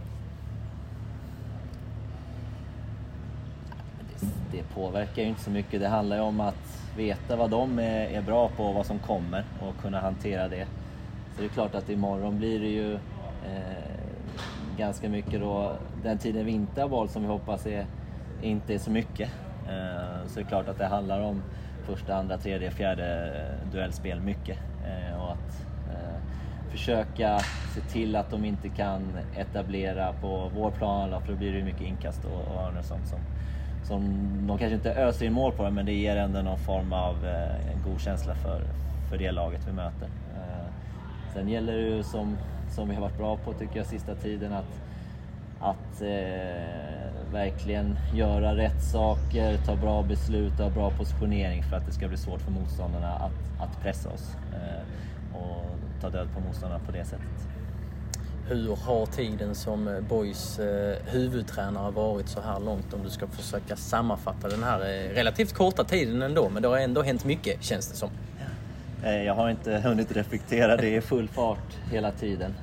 Det, 4.51 4.63
påverkar 4.73 5.21
ju 5.21 5.27
inte 5.27 5.41
så 5.41 5.51
mycket. 5.51 5.79
Det 5.79 5.87
handlar 5.87 6.15
ju 6.15 6.21
om 6.21 6.39
att 6.39 6.81
veta 6.97 7.35
vad 7.35 7.49
de 7.49 7.79
är, 7.79 8.05
är 8.05 8.21
bra 8.21 8.49
på 8.57 8.63
och 8.63 8.73
vad 8.73 8.85
som 8.85 8.99
kommer 8.99 9.43
och 9.59 9.81
kunna 9.81 9.99
hantera 9.99 10.47
det. 10.47 10.67
Så 11.35 11.41
det 11.41 11.47
är 11.47 11.49
klart 11.49 11.75
att 11.75 11.89
imorgon 11.89 12.37
blir 12.37 12.59
det 12.59 12.67
ju 12.67 12.93
eh, 12.93 14.01
ganska 14.77 15.09
mycket 15.09 15.41
då, 15.41 15.75
den 16.03 16.17
tiden 16.17 16.45
vi 16.45 16.51
inte 16.51 16.81
har 16.81 16.89
valt 16.89 17.11
som 17.11 17.21
vi 17.21 17.27
hoppas 17.27 17.65
är, 17.65 17.85
inte 18.41 18.73
är 18.73 18.77
så 18.77 18.91
mycket. 18.91 19.29
Eh, 19.67 20.27
så 20.27 20.39
det 20.39 20.41
är 20.41 20.47
klart 20.47 20.69
att 20.69 20.77
det 20.77 20.85
handlar 20.85 21.21
om 21.21 21.43
första, 21.83 22.15
andra, 22.15 22.37
tredje, 22.37 22.71
fjärde 22.71 23.31
duellspel 23.71 24.21
mycket. 24.21 24.57
Eh, 24.85 25.21
och 25.23 25.31
att 25.31 25.65
eh, 25.89 26.21
försöka 26.71 27.39
se 27.75 27.81
till 27.81 28.15
att 28.15 28.31
de 28.31 28.45
inte 28.45 28.69
kan 28.69 29.17
etablera 29.35 30.13
på 30.13 30.51
vår 30.55 30.71
plan, 30.71 31.21
för 31.21 31.31
då 31.31 31.37
blir 31.37 31.53
det 31.53 31.63
mycket 31.63 31.81
inkast 31.81 32.25
och, 32.25 32.77
och 32.77 32.85
sånt 32.85 33.07
som, 33.07 33.19
som, 33.83 34.01
de 34.47 34.57
kanske 34.57 34.75
inte 34.75 34.93
öser 34.93 35.25
in 35.25 35.33
mål 35.33 35.51
på 35.51 35.71
men 35.71 35.85
det 35.85 35.93
ger 35.93 36.15
ändå 36.15 36.41
någon 36.41 36.59
form 36.59 36.93
av 36.93 37.15
god 37.85 38.01
känsla 38.01 38.35
för, 38.35 38.61
för 39.09 39.17
det 39.17 39.31
laget 39.31 39.67
vi 39.67 39.71
möter. 39.71 40.09
Sen 41.33 41.49
gäller 41.49 41.73
det 41.73 41.81
ju 41.81 42.03
som, 42.03 42.37
som 42.69 42.89
vi 42.89 42.95
har 42.95 43.01
varit 43.01 43.17
bra 43.17 43.37
på 43.37 43.53
tycker 43.53 43.77
jag 43.77 43.85
sista 43.85 44.15
tiden 44.15 44.53
att, 44.53 44.81
att 45.59 46.01
eh, 46.01 47.00
verkligen 47.31 47.97
göra 48.13 48.55
rätt 48.55 48.83
saker, 48.83 49.57
ta 49.65 49.75
bra 49.75 50.03
beslut 50.03 50.53
och 50.59 50.65
ha 50.65 50.69
bra 50.69 50.91
positionering 50.91 51.63
för 51.63 51.75
att 51.75 51.85
det 51.85 51.91
ska 51.91 52.07
bli 52.07 52.17
svårt 52.17 52.41
för 52.41 52.51
motståndarna 52.51 53.09
att, 53.09 53.61
att 53.61 53.81
pressa 53.81 54.09
oss. 54.09 54.35
Eh, 54.53 55.37
och 55.37 55.65
ta 56.01 56.09
död 56.09 56.27
på 56.33 56.39
motståndarna 56.39 56.83
på 56.85 56.91
det 56.91 57.05
sättet. 57.05 57.47
Hur 58.47 58.75
har 58.75 59.05
tiden 59.05 59.55
som 59.55 60.05
Boys 60.09 60.59
eh, 60.59 60.95
huvudtränare 61.05 61.91
varit 61.91 62.29
så 62.29 62.41
här 62.41 62.59
långt 62.59 62.93
om 62.93 63.03
du 63.03 63.09
ska 63.09 63.27
försöka 63.27 63.75
sammanfatta 63.75 64.47
den 64.49 64.63
här 64.63 64.79
eh, 64.79 65.15
relativt 65.15 65.53
korta 65.53 65.83
tiden 65.83 66.21
ändå 66.21 66.49
men 66.49 66.61
det 66.61 66.67
har 66.67 66.77
ändå 66.77 67.01
hänt 67.01 67.25
mycket 67.25 67.63
känns 67.63 67.87
det 67.87 67.95
som. 67.97 68.09
Jag 69.03 69.35
har 69.35 69.49
inte 69.49 69.71
hunnit 69.83 70.11
reflektera, 70.11 70.77
det 70.77 70.95
är 70.95 71.01
full 71.01 71.27
fart 71.27 71.77
hela 71.91 72.11
tiden 72.11 72.53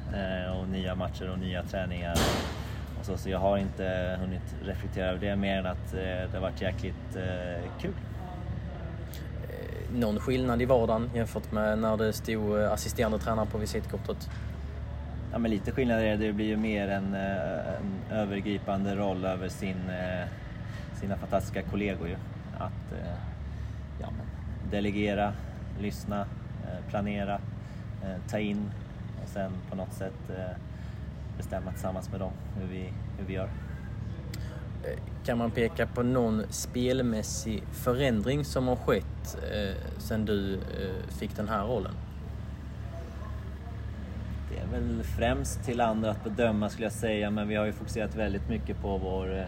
och 0.61 0.69
nya 0.69 0.95
matcher 0.95 1.31
och 1.31 1.39
nya 1.39 1.63
träningar. 1.63 2.19
Så, 3.09 3.17
så 3.17 3.31
jag 3.31 3.39
har 3.39 3.59
inte 3.59 4.17
hunnit 4.21 4.55
reflektera 4.65 5.07
över 5.07 5.21
det 5.21 5.37
mer 5.37 5.59
än 5.59 5.67
att 5.67 5.93
det 5.93 6.31
har 6.33 6.41
varit 6.41 6.61
jäkligt 6.61 7.17
kul 7.81 7.95
någon 9.93 10.21
skillnad 10.21 10.63
i 10.63 10.65
vardagen 10.65 11.11
jämfört 11.15 11.53
med 11.53 11.79
när 11.79 11.97
det 11.97 12.13
stod 12.13 12.61
eh, 12.61 12.73
assisterande 12.73 13.19
tränare 13.19 13.47
på 13.47 13.59
visitkortet? 13.59 14.31
Ja, 15.33 15.39
men 15.39 15.51
lite 15.51 15.73
skillnad 15.73 15.99
är 15.99 16.03
det. 16.03 16.17
Det 16.17 16.33
blir 16.33 16.47
ju 16.47 16.57
mer 16.57 16.89
en, 16.89 17.15
eh, 17.15 17.75
en 17.75 18.17
övergripande 18.17 18.97
roll 18.97 19.25
över 19.25 19.49
sin, 19.49 19.91
eh, 19.91 20.29
sina 21.01 21.17
fantastiska 21.17 21.63
kollegor. 21.63 22.09
Ju. 22.09 22.17
Att 22.59 22.99
ja, 24.01 24.09
delegera, 24.71 25.33
lyssna, 25.81 26.27
planera, 26.89 27.41
ta 28.31 28.39
in 28.39 28.71
och 29.23 29.29
sen 29.29 29.53
på 29.71 29.77
något 29.77 29.93
sätt 29.93 30.31
bestämma 31.39 31.73
tillsammans 31.73 32.11
med 32.11 32.21
dem 32.21 32.33
hur 32.61 32.67
vi, 32.67 32.93
hur 33.19 33.27
vi 33.27 33.33
gör. 33.33 33.49
Kan 35.25 35.39
man 35.39 35.51
peka 35.51 35.87
på 35.87 36.03
någon 36.03 36.43
spelmässig 36.51 37.63
förändring 37.73 38.45
som 38.45 38.69
har 38.69 38.77
skett 38.77 39.39
eh, 39.53 39.99
sen 39.99 40.25
du 40.25 40.55
eh, 40.55 41.17
fick 41.19 41.37
den 41.37 41.49
här 41.49 41.67
rollen? 41.67 41.95
Det 44.51 44.59
är 44.59 44.67
väl 44.67 45.03
främst 45.03 45.65
till 45.65 45.81
andra 45.81 46.11
att 46.11 46.25
bedöma 46.25 46.69
skulle 46.69 46.85
jag 46.85 46.93
säga, 46.93 47.31
men 47.31 47.49
vi 47.49 47.55
har 47.55 47.67
ju 47.67 47.73
fokuserat 47.73 48.15
väldigt 48.15 48.49
mycket 48.49 48.81
på 48.81 48.99
vår 48.99 49.39
eh, 49.39 49.45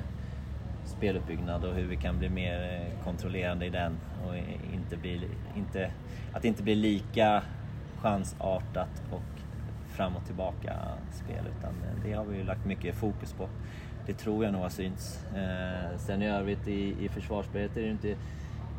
speluppbyggnad 0.84 1.64
och 1.64 1.74
hur 1.74 1.86
vi 1.86 1.96
kan 1.96 2.18
bli 2.18 2.28
mer 2.28 2.62
eh, 2.62 3.04
kontrollerande 3.04 3.66
i 3.66 3.70
den 3.70 3.98
och 4.26 4.36
inte 4.74 4.96
bli, 4.96 5.28
inte, 5.56 5.90
att 6.32 6.42
det 6.42 6.48
inte 6.48 6.62
blir 6.62 6.76
lika 6.76 7.42
chansartat 8.00 9.02
och 9.10 9.39
fram 9.90 10.16
och 10.16 10.26
tillbaka 10.26 10.76
spel 11.12 11.44
utan 11.58 11.74
det 12.04 12.12
har 12.12 12.24
vi 12.24 12.36
ju 12.36 12.44
lagt 12.44 12.66
mycket 12.66 12.94
fokus 12.94 13.32
på 13.32 13.48
det 14.06 14.14
tror 14.14 14.44
jag 14.44 14.52
nog 14.52 14.62
har 14.62 14.68
synts. 14.68 15.18
Eh, 15.34 15.98
sen 15.98 16.22
i 16.22 16.28
övrigt 16.28 16.68
i, 16.68 16.94
i 17.00 17.08
försvarsspelet 17.08 17.76
är 17.76 17.82
det 17.82 17.90
inte 17.90 18.14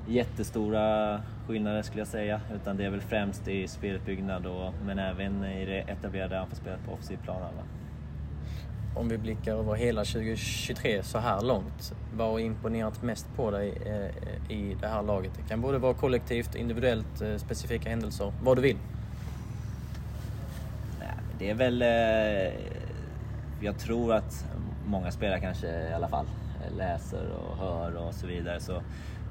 jättestora 0.07 1.21
skillnader 1.47 1.81
skulle 1.81 2.01
jag 2.01 2.07
säga, 2.07 2.41
utan 2.55 2.77
det 2.77 2.85
är 2.85 2.89
väl 2.89 3.01
främst 3.01 3.47
i 3.47 3.67
speluppbyggnad 3.67 4.45
och, 4.45 4.73
men 4.85 4.99
även 4.99 5.45
i 5.45 5.65
det 5.65 5.79
etablerade 5.79 6.39
anfallsspelet 6.39 6.85
på 6.85 6.91
offensiv 6.91 7.17
plan. 7.23 7.41
om 8.95 9.09
vi 9.09 9.17
blickar 9.17 9.55
över 9.55 9.75
hela 9.75 10.03
2023 10.03 11.03
så 11.03 11.17
här 11.17 11.41
långt, 11.41 11.93
vad 12.13 12.31
har 12.31 12.39
imponerat 12.39 13.03
mest 13.03 13.27
på 13.35 13.51
dig 13.51 13.73
eh, 13.85 14.57
i 14.57 14.77
det 14.81 14.87
här 14.87 15.03
laget? 15.03 15.31
Det 15.35 15.49
kan 15.49 15.61
både 15.61 15.77
vara 15.77 15.93
kollektivt, 15.93 16.55
individuellt, 16.55 17.21
eh, 17.21 17.37
specifika 17.37 17.89
händelser, 17.89 18.33
vad 18.43 18.57
du 18.57 18.61
vill. 18.61 18.77
Det 21.41 21.49
är 21.49 21.55
väl... 21.55 21.81
Eh, 21.81 22.53
jag 23.61 23.79
tror 23.79 24.13
att 24.13 24.45
många 24.85 25.11
spelare 25.11 25.39
kanske 25.39 25.67
i 25.67 25.93
alla 25.93 26.07
fall 26.07 26.25
läser 26.77 27.31
och 27.31 27.57
hör 27.57 27.95
och 27.95 28.13
så 28.13 28.27
vidare. 28.27 28.59
Så 28.59 28.81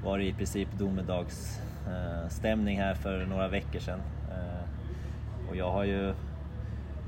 var 0.03 0.17
det 0.17 0.23
i 0.23 0.33
princip 0.33 0.67
domedagsstämning 0.79 2.79
här 2.79 2.95
för 2.95 3.25
några 3.25 3.47
veckor 3.47 3.79
sedan. 3.79 3.99
Eh, 4.29 4.63
och 5.49 5.55
jag 5.55 5.71
har 5.71 5.83
ju 5.83 6.13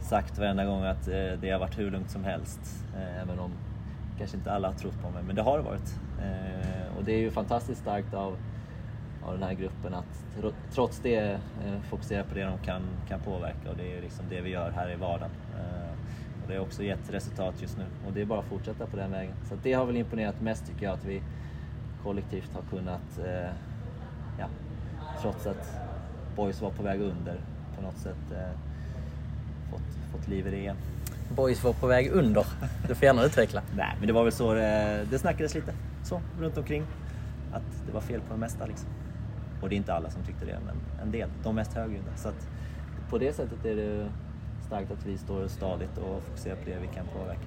sagt 0.02 0.38
varenda 0.38 0.66
gång 0.66 0.84
att 0.84 1.08
eh, 1.08 1.32
det 1.42 1.50
har 1.50 1.60
varit 1.60 1.80
hur 1.80 1.92
lugnt 1.92 2.10
som 2.10 2.24
helst. 2.24 2.60
Eh, 2.96 3.22
även 3.22 3.40
om 3.40 3.52
kanske 4.18 4.38
inte 4.38 4.52
alla 4.52 4.68
har 4.68 4.76
trott 4.76 5.02
på 5.02 5.10
mig, 5.10 5.24
men 5.24 5.36
det 5.36 5.42
har 5.42 5.58
det 5.58 5.64
varit. 5.64 6.00
Eh, 6.22 6.98
och 6.98 7.04
det 7.04 7.14
är 7.14 7.20
ju 7.20 7.32
fantastiskt 7.32 7.82
starkt 7.82 8.14
av, 8.14 8.38
av 9.26 9.34
den 9.34 9.44
här 9.44 9.54
gruppen 9.54 9.94
att 9.94 10.26
trots 10.74 11.00
det 11.00 11.40
fokusera 11.90 12.24
på 12.24 12.36
det 12.36 12.44
de 12.44 12.58
kan, 12.58 12.82
kan 13.08 13.20
påverka 13.20 13.70
och 13.70 13.78
det 13.78 13.98
är 13.98 14.02
liksom 14.02 14.26
det 14.30 14.42
vi 14.42 14.50
gör 14.50 14.72
här 14.72 14.92
i 14.92 14.96
vardagen. 14.96 15.32
Och 16.44 16.50
det 16.50 16.56
har 16.56 16.62
också 16.62 16.84
gett 16.84 17.10
resultat 17.10 17.56
just 17.62 17.78
nu 17.78 17.84
och 18.08 18.14
det 18.14 18.22
är 18.22 18.26
bara 18.26 18.40
att 18.40 18.46
fortsätta 18.46 18.86
på 18.86 18.98
den 18.98 19.12
vägen. 19.12 19.34
Så 19.50 19.56
det 19.64 19.74
har 19.74 19.86
väl 19.86 19.98
imponerat 19.98 20.42
mest 20.42 20.68
tycker 20.68 20.86
jag, 20.86 20.94
att 20.94 21.06
vi 21.06 21.22
kollektivt 22.04 22.52
har 22.54 22.78
kunnat, 22.78 23.20
ja, 24.40 24.48
trots 25.22 25.48
att 25.48 25.80
Boys 26.36 26.62
var 26.62 26.72
på 26.72 26.84
väg 26.84 27.02
under, 27.02 27.42
på 27.76 27.82
något 27.82 27.98
sätt 27.98 28.34
fått, 29.72 30.12
fått 30.12 30.28
liv 30.28 30.48
i 30.48 30.52
det 30.52 30.58
igen. 30.58 30.78
Boys 31.36 31.64
var 31.64 31.74
på 31.74 31.88
väg 31.88 32.12
under. 32.12 32.46
Du 32.88 32.96
får 32.96 33.06
gärna 33.06 33.24
utveckla. 33.24 33.62
Nej, 33.76 33.96
men 33.98 34.08
det 34.08 34.14
var 34.14 34.24
väl 34.24 34.34
så 34.34 34.54
det, 34.54 35.06
det 35.10 35.20
snackades 35.20 35.56
lite 35.56 35.74
så 36.04 36.22
runt 36.40 36.58
omkring. 36.58 36.84
Att 37.52 37.86
det 37.86 37.94
var 37.94 38.02
fel 38.02 38.22
på 38.22 38.34
det 38.34 38.40
mesta 38.40 38.66
liksom. 38.66 38.90
Och 39.64 39.70
det 39.70 39.76
är 39.76 39.78
inte 39.78 39.94
alla 39.94 40.10
som 40.10 40.24
tyckte 40.24 40.46
det, 40.46 40.60
men 40.66 40.76
en 41.02 41.12
del. 41.12 41.30
De 41.44 41.56
mest 41.56 41.74
högljudda. 41.74 42.16
Så 42.16 42.30
att 42.30 42.48
på 43.10 43.18
det 43.18 43.34
sättet 43.34 43.66
är 43.66 43.76
det 43.76 44.10
starkt 44.66 44.92
att 44.92 45.06
vi 45.06 45.18
står 45.18 45.48
stadigt 45.48 45.98
och 45.98 46.24
fokuserar 46.24 46.56
på 46.56 46.70
det 46.70 46.78
vi 46.82 46.88
kan 46.88 47.06
påverka. 47.06 47.42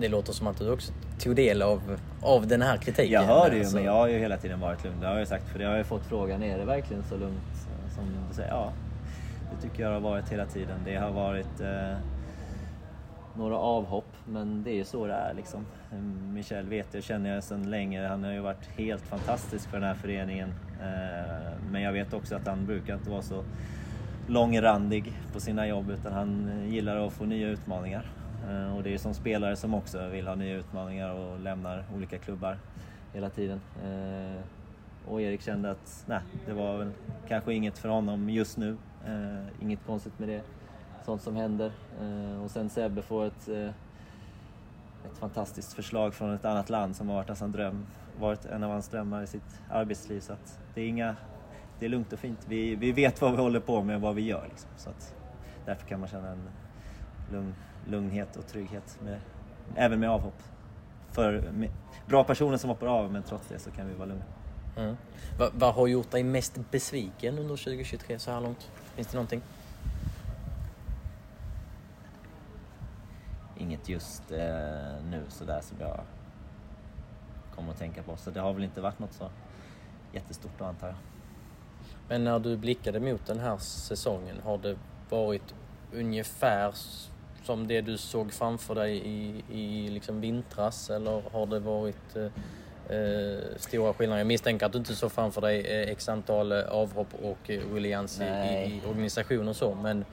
Det 0.00 0.08
låter 0.08 0.32
som 0.32 0.46
att 0.46 0.58
du 0.58 0.70
också 0.70 0.92
tog 1.18 1.36
del 1.36 1.62
av, 1.62 1.98
av 2.22 2.46
den 2.46 2.62
här 2.62 2.76
kritiken. 2.76 3.12
Jag 3.12 3.22
hör 3.22 3.50
det 3.50 3.56
ju, 3.56 3.64
men 3.74 3.84
jag 3.84 3.92
har 3.92 4.08
ju 4.08 4.18
hela 4.18 4.36
tiden 4.36 4.60
varit 4.60 4.84
lugn. 4.84 5.00
Det 5.00 5.06
har 5.06 5.18
jag 5.18 5.28
sagt, 5.28 5.48
för 5.48 5.58
det 5.58 5.64
har 5.64 5.76
jag 5.76 5.86
fått 5.86 6.04
frågan, 6.04 6.42
är 6.42 6.58
det 6.58 6.64
verkligen 6.64 7.02
så 7.02 7.16
lugnt 7.16 7.68
som 7.94 8.04
du 8.28 8.34
säger? 8.34 8.50
Ja, 8.50 8.72
det 9.50 9.68
tycker 9.68 9.82
jag 9.82 9.92
har 9.92 10.00
varit 10.00 10.28
hela 10.28 10.46
tiden. 10.46 10.80
Det 10.84 10.96
har 10.96 11.10
varit 11.10 11.60
eh, 11.60 11.96
några 13.36 13.56
avhopp, 13.56 14.12
men 14.26 14.62
det 14.62 14.70
är 14.70 14.74
ju 14.74 14.84
så 14.84 15.06
det 15.06 15.12
är 15.12 15.34
liksom. 15.34 15.66
Michel 16.34 16.66
vet 16.66 16.86
jag, 16.94 17.02
känner 17.02 17.34
jag 17.34 17.44
sedan 17.44 17.70
länge. 17.70 18.08
Han 18.08 18.24
har 18.24 18.32
ju 18.32 18.40
varit 18.40 18.66
helt 18.76 19.02
fantastisk 19.02 19.68
för 19.68 19.78
den 19.78 19.88
här 19.88 19.94
föreningen. 19.94 20.54
Eh, 20.80 21.52
men 21.70 21.82
jag 21.82 21.92
vet 21.92 22.12
också 22.12 22.36
att 22.36 22.46
han 22.46 22.66
brukar 22.66 22.94
inte 22.94 23.10
vara 23.10 23.22
så 23.22 23.44
långrandig 24.26 25.12
på 25.32 25.40
sina 25.40 25.66
jobb 25.66 25.90
utan 25.90 26.12
han 26.12 26.50
gillar 26.68 27.06
att 27.06 27.12
få 27.12 27.24
nya 27.24 27.48
utmaningar. 27.48 28.06
Eh, 28.50 28.76
och 28.76 28.82
det 28.82 28.94
är 28.94 28.98
som 28.98 29.14
spelare 29.14 29.56
som 29.56 29.74
också 29.74 30.08
vill 30.08 30.26
ha 30.26 30.34
nya 30.34 30.54
utmaningar 30.54 31.10
och 31.10 31.40
lämnar 31.40 31.84
olika 31.94 32.18
klubbar 32.18 32.58
hela 33.12 33.30
tiden. 33.30 33.60
Eh, 33.84 34.40
och 35.10 35.22
Erik 35.22 35.42
kände 35.42 35.70
att 35.70 36.04
nej, 36.06 36.20
det 36.46 36.52
var 36.52 36.78
väl 36.78 36.90
kanske 37.28 37.54
inget 37.54 37.78
för 37.78 37.88
honom 37.88 38.30
just 38.30 38.56
nu. 38.56 38.76
Inget 39.60 39.86
konstigt 39.86 40.18
med 40.18 40.28
det. 40.28 40.42
Sånt 41.04 41.22
som 41.22 41.36
händer. 41.36 41.72
Och 42.44 42.50
sen 42.50 42.70
Sebbe 42.70 43.02
får 43.02 43.26
ett, 43.26 43.48
ett 43.48 45.18
fantastiskt 45.18 45.72
förslag 45.72 46.14
från 46.14 46.34
ett 46.34 46.44
annat 46.44 46.70
land 46.70 46.96
som 46.96 47.08
har 47.08 47.16
varit, 47.16 47.28
hans 47.28 47.42
en, 47.42 47.52
dröm, 47.52 47.86
varit 48.20 48.44
en 48.44 48.62
av 48.62 48.70
hans 48.70 48.88
drömmar 48.88 49.22
i 49.22 49.26
sitt 49.26 49.60
arbetsliv. 49.70 50.20
Så 50.20 50.32
att 50.32 50.58
det, 50.74 50.80
är 50.80 50.86
inga, 50.86 51.16
det 51.78 51.86
är 51.86 51.90
lugnt 51.90 52.12
och 52.12 52.18
fint. 52.18 52.38
Vi, 52.48 52.74
vi 52.74 52.92
vet 52.92 53.20
vad 53.20 53.30
vi 53.30 53.36
håller 53.36 53.60
på 53.60 53.82
med 53.82 53.96
och 53.96 54.02
vad 54.02 54.14
vi 54.14 54.22
gör. 54.22 54.46
Liksom. 54.48 54.70
Så 54.76 54.90
att 54.90 55.14
därför 55.64 55.86
kan 55.86 56.00
man 56.00 56.08
känna 56.08 56.28
en 56.28 56.48
lugn, 57.32 57.54
lugnhet 57.86 58.36
och 58.36 58.46
trygghet, 58.46 58.98
med, 59.04 59.20
även 59.76 60.00
med 60.00 60.10
avhopp. 60.10 60.42
För 61.10 61.50
med, 61.52 61.70
bra 62.06 62.24
personer 62.24 62.56
som 62.56 62.70
hoppar 62.70 62.86
av, 62.86 63.12
men 63.12 63.22
trots 63.22 63.48
det 63.48 63.58
så 63.58 63.70
kan 63.70 63.88
vi 63.88 63.94
vara 63.94 64.06
lugna. 64.06 64.24
Mm. 64.76 64.96
Vad, 65.38 65.52
vad 65.54 65.74
har 65.74 65.86
gjort 65.86 66.10
dig 66.10 66.22
mest 66.22 66.58
besviken 66.70 67.38
under 67.38 67.56
2023 67.56 68.18
så 68.18 68.30
här 68.30 68.40
långt? 68.40 68.70
Finns 68.94 69.08
det 69.08 69.14
någonting? 69.14 69.42
Inget 73.56 73.88
just 73.88 74.32
eh, 74.32 74.38
nu 75.10 75.22
sådär 75.28 75.60
som 75.60 75.76
jag 75.80 76.00
kommer 77.58 77.72
att 77.72 77.78
tänka 77.78 78.02
på. 78.02 78.16
Så 78.16 78.30
det 78.30 78.40
har 78.40 78.52
väl 78.52 78.64
inte 78.64 78.80
varit 78.80 78.98
något 78.98 79.12
så 79.12 79.30
jättestort 80.12 80.52
då 80.58 80.64
antar 80.64 80.86
jag. 80.86 80.96
Men 82.08 82.24
när 82.24 82.38
du 82.38 82.56
blickade 82.56 83.00
mot 83.00 83.26
den 83.26 83.38
här 83.38 83.56
säsongen, 83.58 84.36
har 84.44 84.58
det 84.58 84.76
varit 85.10 85.54
ungefär 85.92 86.74
som 87.44 87.66
det 87.66 87.80
du 87.80 87.98
såg 87.98 88.32
framför 88.32 88.74
dig 88.74 88.96
i, 88.96 89.42
i 89.52 89.88
liksom 89.88 90.20
vintras 90.20 90.90
eller 90.90 91.22
har 91.32 91.46
det 91.46 91.58
varit 91.58 92.16
eh, 92.16 92.24
eh, 92.96 93.38
stora 93.56 93.94
skillnader. 93.94 94.20
Jag 94.20 94.26
misstänker 94.26 94.66
att 94.66 94.72
du 94.72 94.78
inte 94.78 94.94
såg 94.94 95.12
framför 95.12 95.40
dig 95.40 95.60
eh, 95.60 95.90
x 95.90 96.08
antal 96.08 96.52
avhopp 96.52 97.14
och 97.22 97.50
eh, 97.50 97.60
ruljans 97.72 98.20
i, 98.20 98.24
i, 98.24 98.82
organisation 98.88 99.48
och 99.48 99.56
så, 99.56 99.74
men 99.74 100.04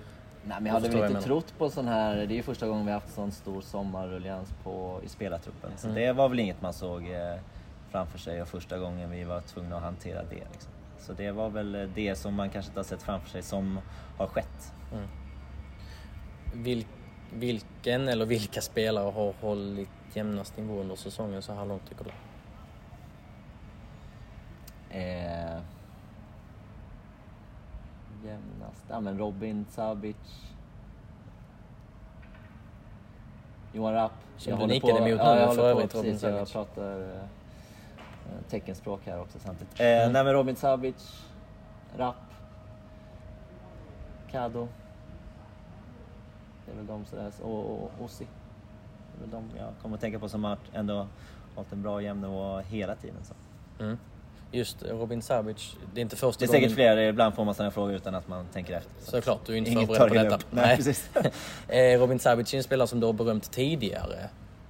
Nej, 0.48 0.58
men 0.62 0.66
jag 0.66 0.74
hade 0.74 0.90
väl 0.90 1.12
inte 1.12 1.22
trott 1.22 1.54
på 1.58 1.70
sån 1.70 1.88
här, 1.88 2.16
det 2.16 2.34
är 2.34 2.36
ju 2.36 2.44
första 2.44 2.68
gången 2.68 2.86
vi 2.86 2.92
haft 2.92 3.14
sån 3.14 3.32
stor 3.32 3.62
sommarruljans 3.62 4.54
i 5.04 5.08
spelartruppen. 5.08 5.72
Så 5.78 5.88
mm. 5.88 6.02
det 6.02 6.14
var 6.14 6.30
väl 6.30 6.40
inget 6.40 6.62
man 6.62 6.74
såg 6.74 7.10
eh, 7.10 7.36
framför 7.92 8.20
sig 8.20 8.42
och 8.42 8.48
första 8.48 8.78
gången 8.78 9.12
vi 9.12 9.24
var 9.24 9.42
tvungna 9.42 9.76
att 9.76 9.84
hantera 9.84 10.24
det. 10.24 10.44
Liksom. 10.52 10.72
Så 11.00 11.14
det 11.14 11.32
var 11.32 11.50
väl 11.50 11.90
det 11.96 12.16
som 12.16 12.34
man 12.34 12.50
kanske 12.50 12.70
inte 12.70 12.80
har 12.80 12.86
sett 12.86 13.04
framför 13.04 13.30
sig 13.30 13.42
som 13.42 13.80
har 14.18 14.28
skett. 14.28 14.74
Mm. 14.94 15.08
Vil, 16.64 16.86
vilken 17.34 18.08
eller 18.08 18.26
vilka 18.26 18.62
spelare 18.62 19.12
har 19.12 19.34
hållit 19.42 19.90
jämnast 20.14 20.58
nivå 20.58 20.80
under 20.80 20.96
säsongen 20.96 21.42
så 21.42 21.54
här 21.54 21.66
långt 21.66 21.90
tycker 21.90 22.04
du? 22.04 22.12
Eh, 25.00 25.25
jämnast. 28.26 28.86
Ja 28.90 29.00
men 29.00 29.18
Robin 29.18 29.66
Sabic. 29.70 30.16
Johan 33.74 33.94
Rapp. 33.94 34.12
Jag 34.38 34.60
du 34.60 34.68
nickade 34.68 35.00
mot 35.00 35.10
ja, 35.10 35.52
för 35.56 35.70
övrigt 35.70 35.96
Robin 35.96 36.20
Sabic. 36.20 36.40
Jag 36.40 36.52
pratar 36.52 37.02
eh, 37.02 37.22
teckenspråk 38.50 39.02
här 39.06 39.22
också 39.22 39.40
samtidigt. 39.40 39.80
Eh, 39.80 39.86
mm. 39.86 40.14
Nej 40.14 40.24
men 40.24 40.34
Robin 40.34 40.56
Sabic, 40.56 41.26
Rapp, 41.98 42.16
Kado. 44.32 44.68
Det 46.66 46.72
är 46.72 46.76
väl 46.76 46.88
de 46.88 47.06
sådär. 47.06 47.32
Och, 47.42 47.60
och, 47.60 47.84
och 47.84 47.92
Ossi. 48.06 48.28
Det 49.12 49.18
är 49.18 49.22
väl 49.22 49.30
de 49.30 49.58
jag 49.58 49.70
kommer 49.82 49.96
att 49.96 50.02
tänka 50.02 50.20
på 50.20 50.30
som 50.30 50.44
har 50.44 50.58
ändå 50.74 51.08
hållit 51.56 51.72
en 51.72 51.82
bra 51.82 52.02
jämn 52.02 52.22
nivå 52.22 52.60
hela 52.60 52.96
tiden. 52.96 53.24
Så. 53.24 53.34
Mm 53.84 53.98
just 54.56 54.84
Robin 54.84 55.22
Savic, 55.22 55.76
det 55.94 56.00
är 56.00 56.02
inte 56.02 56.16
första. 56.16 56.40
Det 56.40 56.46
är 56.46 56.52
säkert 56.52 56.72
fler, 56.72 56.98
ibland 56.98 57.36
får 57.36 57.46
man 57.46 57.56
sådana 57.56 57.72
frågor 57.72 57.96
utan 57.96 58.16
att 58.16 58.28
man 58.28 58.46
tänker 58.54 58.74
efter. 58.74 58.92
Så 59.00 59.12
Såklart, 59.12 59.40
du 59.46 59.54
är 59.54 59.58
inte 59.58 59.72
förberedd 59.72 60.10
på 60.10 60.38
detta. 60.38 60.46
Nej, 60.52 60.78
precis. 60.78 61.10
Eh, 61.68 62.00
Robin 62.00 62.20
Savic 62.20 62.54
är 62.54 62.58
en 62.58 62.64
spelare 62.64 62.88
som 62.88 63.00
du 63.00 63.06
har 63.06 63.14
berömt 63.14 63.52
tidigare. 63.52 64.30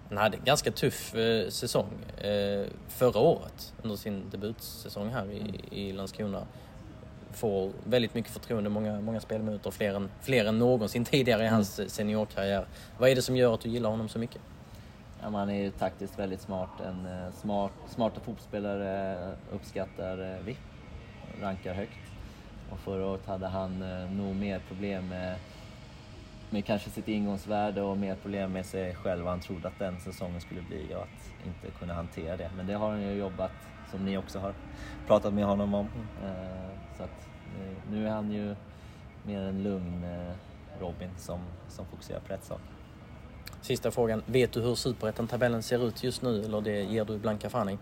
Han 0.10 0.18
hade 0.18 0.38
en 0.38 0.44
ganska 0.44 0.72
tuff 0.72 1.16
eh, 1.16 1.50
säsong 1.50 1.90
eh, 2.18 2.66
förra 2.88 3.20
året 3.20 3.74
under 3.82 3.96
sin 3.96 4.30
debutsäsong 4.32 5.10
här 5.10 5.32
i, 5.32 5.62
i 5.72 5.94
Landskrona. 5.94 6.48
Får 7.32 7.72
väldigt 7.84 8.14
mycket 8.14 8.32
förtroende, 8.32 8.70
många, 8.70 9.02
många 9.02 9.20
spelminuter, 9.20 9.72
fler 9.72 9.94
än, 9.94 10.10
fler 10.22 10.46
än 10.46 10.60
någonsin 10.60 11.06
tidigare 11.06 11.44
i 11.44 11.48
hans 11.48 11.80
mm. 11.80 11.90
seniorkarriär. 11.90 12.68
Vad 12.98 13.10
är 13.10 13.16
det 13.16 13.22
som 13.22 13.36
gör 13.36 13.54
att 13.54 13.62
du 13.62 13.70
gillar 13.70 13.90
honom 13.90 14.10
så 14.10 14.20
mycket? 14.20 14.42
Man 15.32 15.50
är 15.50 15.64
ju 15.64 15.72
taktiskt 15.72 16.20
väldigt 16.20 16.42
smart. 16.42 16.82
En 16.82 17.06
eh, 17.06 17.32
smart, 17.32 17.72
smarta 17.88 18.20
fotbollsspelare 18.20 19.14
eh, 19.24 19.56
uppskattar 19.56 20.34
eh, 20.34 20.46
vi, 20.46 20.58
rankar 21.42 21.74
högt. 21.74 22.12
Och 22.72 22.80
förra 22.80 23.06
året 23.06 23.26
hade 23.26 23.48
han 23.48 23.80
nog 24.18 24.36
mer 24.36 24.62
problem 24.68 25.08
med, 25.08 25.36
med 26.50 26.66
kanske 26.66 26.90
sitt 26.90 27.08
ingångsvärde 27.08 27.82
och 27.82 27.98
mer 27.98 28.16
problem 28.16 28.52
med 28.52 28.66
sig 28.66 28.96
själv 28.96 29.28
han 29.28 29.40
trodde 29.40 29.68
att 29.68 29.80
den 29.80 30.00
säsongen 30.00 30.42
skulle 30.42 30.62
bli 30.62 30.96
och 30.96 31.02
att 31.02 31.46
inte 31.46 31.78
kunna 31.80 31.94
hantera 31.94 32.38
det. 32.38 32.52
Men 32.58 32.68
det 32.68 32.74
har 32.74 32.90
han 32.90 33.02
ju 33.02 33.12
jobbat, 33.12 33.52
som 33.92 34.06
ni 34.06 34.18
också 34.18 34.40
har 34.40 34.54
pratat 35.08 35.34
med 35.34 35.46
honom 35.46 35.74
om. 35.74 35.88
Mm. 36.24 36.36
Så 36.98 37.04
att 37.04 37.30
nu 37.92 38.08
är 38.08 38.12
han 38.12 38.32
ju 38.32 38.56
mer 39.24 39.42
en 39.42 39.64
lugn 39.64 40.06
Robin 40.80 41.10
som, 41.18 41.40
som 41.68 41.86
fokuserar 41.86 42.20
på 42.20 42.34
rätt 42.34 42.44
sak. 42.44 42.62
Sista 43.66 43.92
frågan. 43.92 44.24
Vet 44.26 44.54
du 44.54 44.62
hur 44.62 44.76
superettan-tabellen 44.76 45.64
ser 45.64 45.88
ut 45.88 46.04
just 46.04 46.22
nu 46.22 46.44
eller 46.44 46.62
det 46.62 46.84
ger 46.84 47.06
du 47.06 47.18
blanka 47.18 47.50
fan 47.50 47.70
i? 47.70 47.78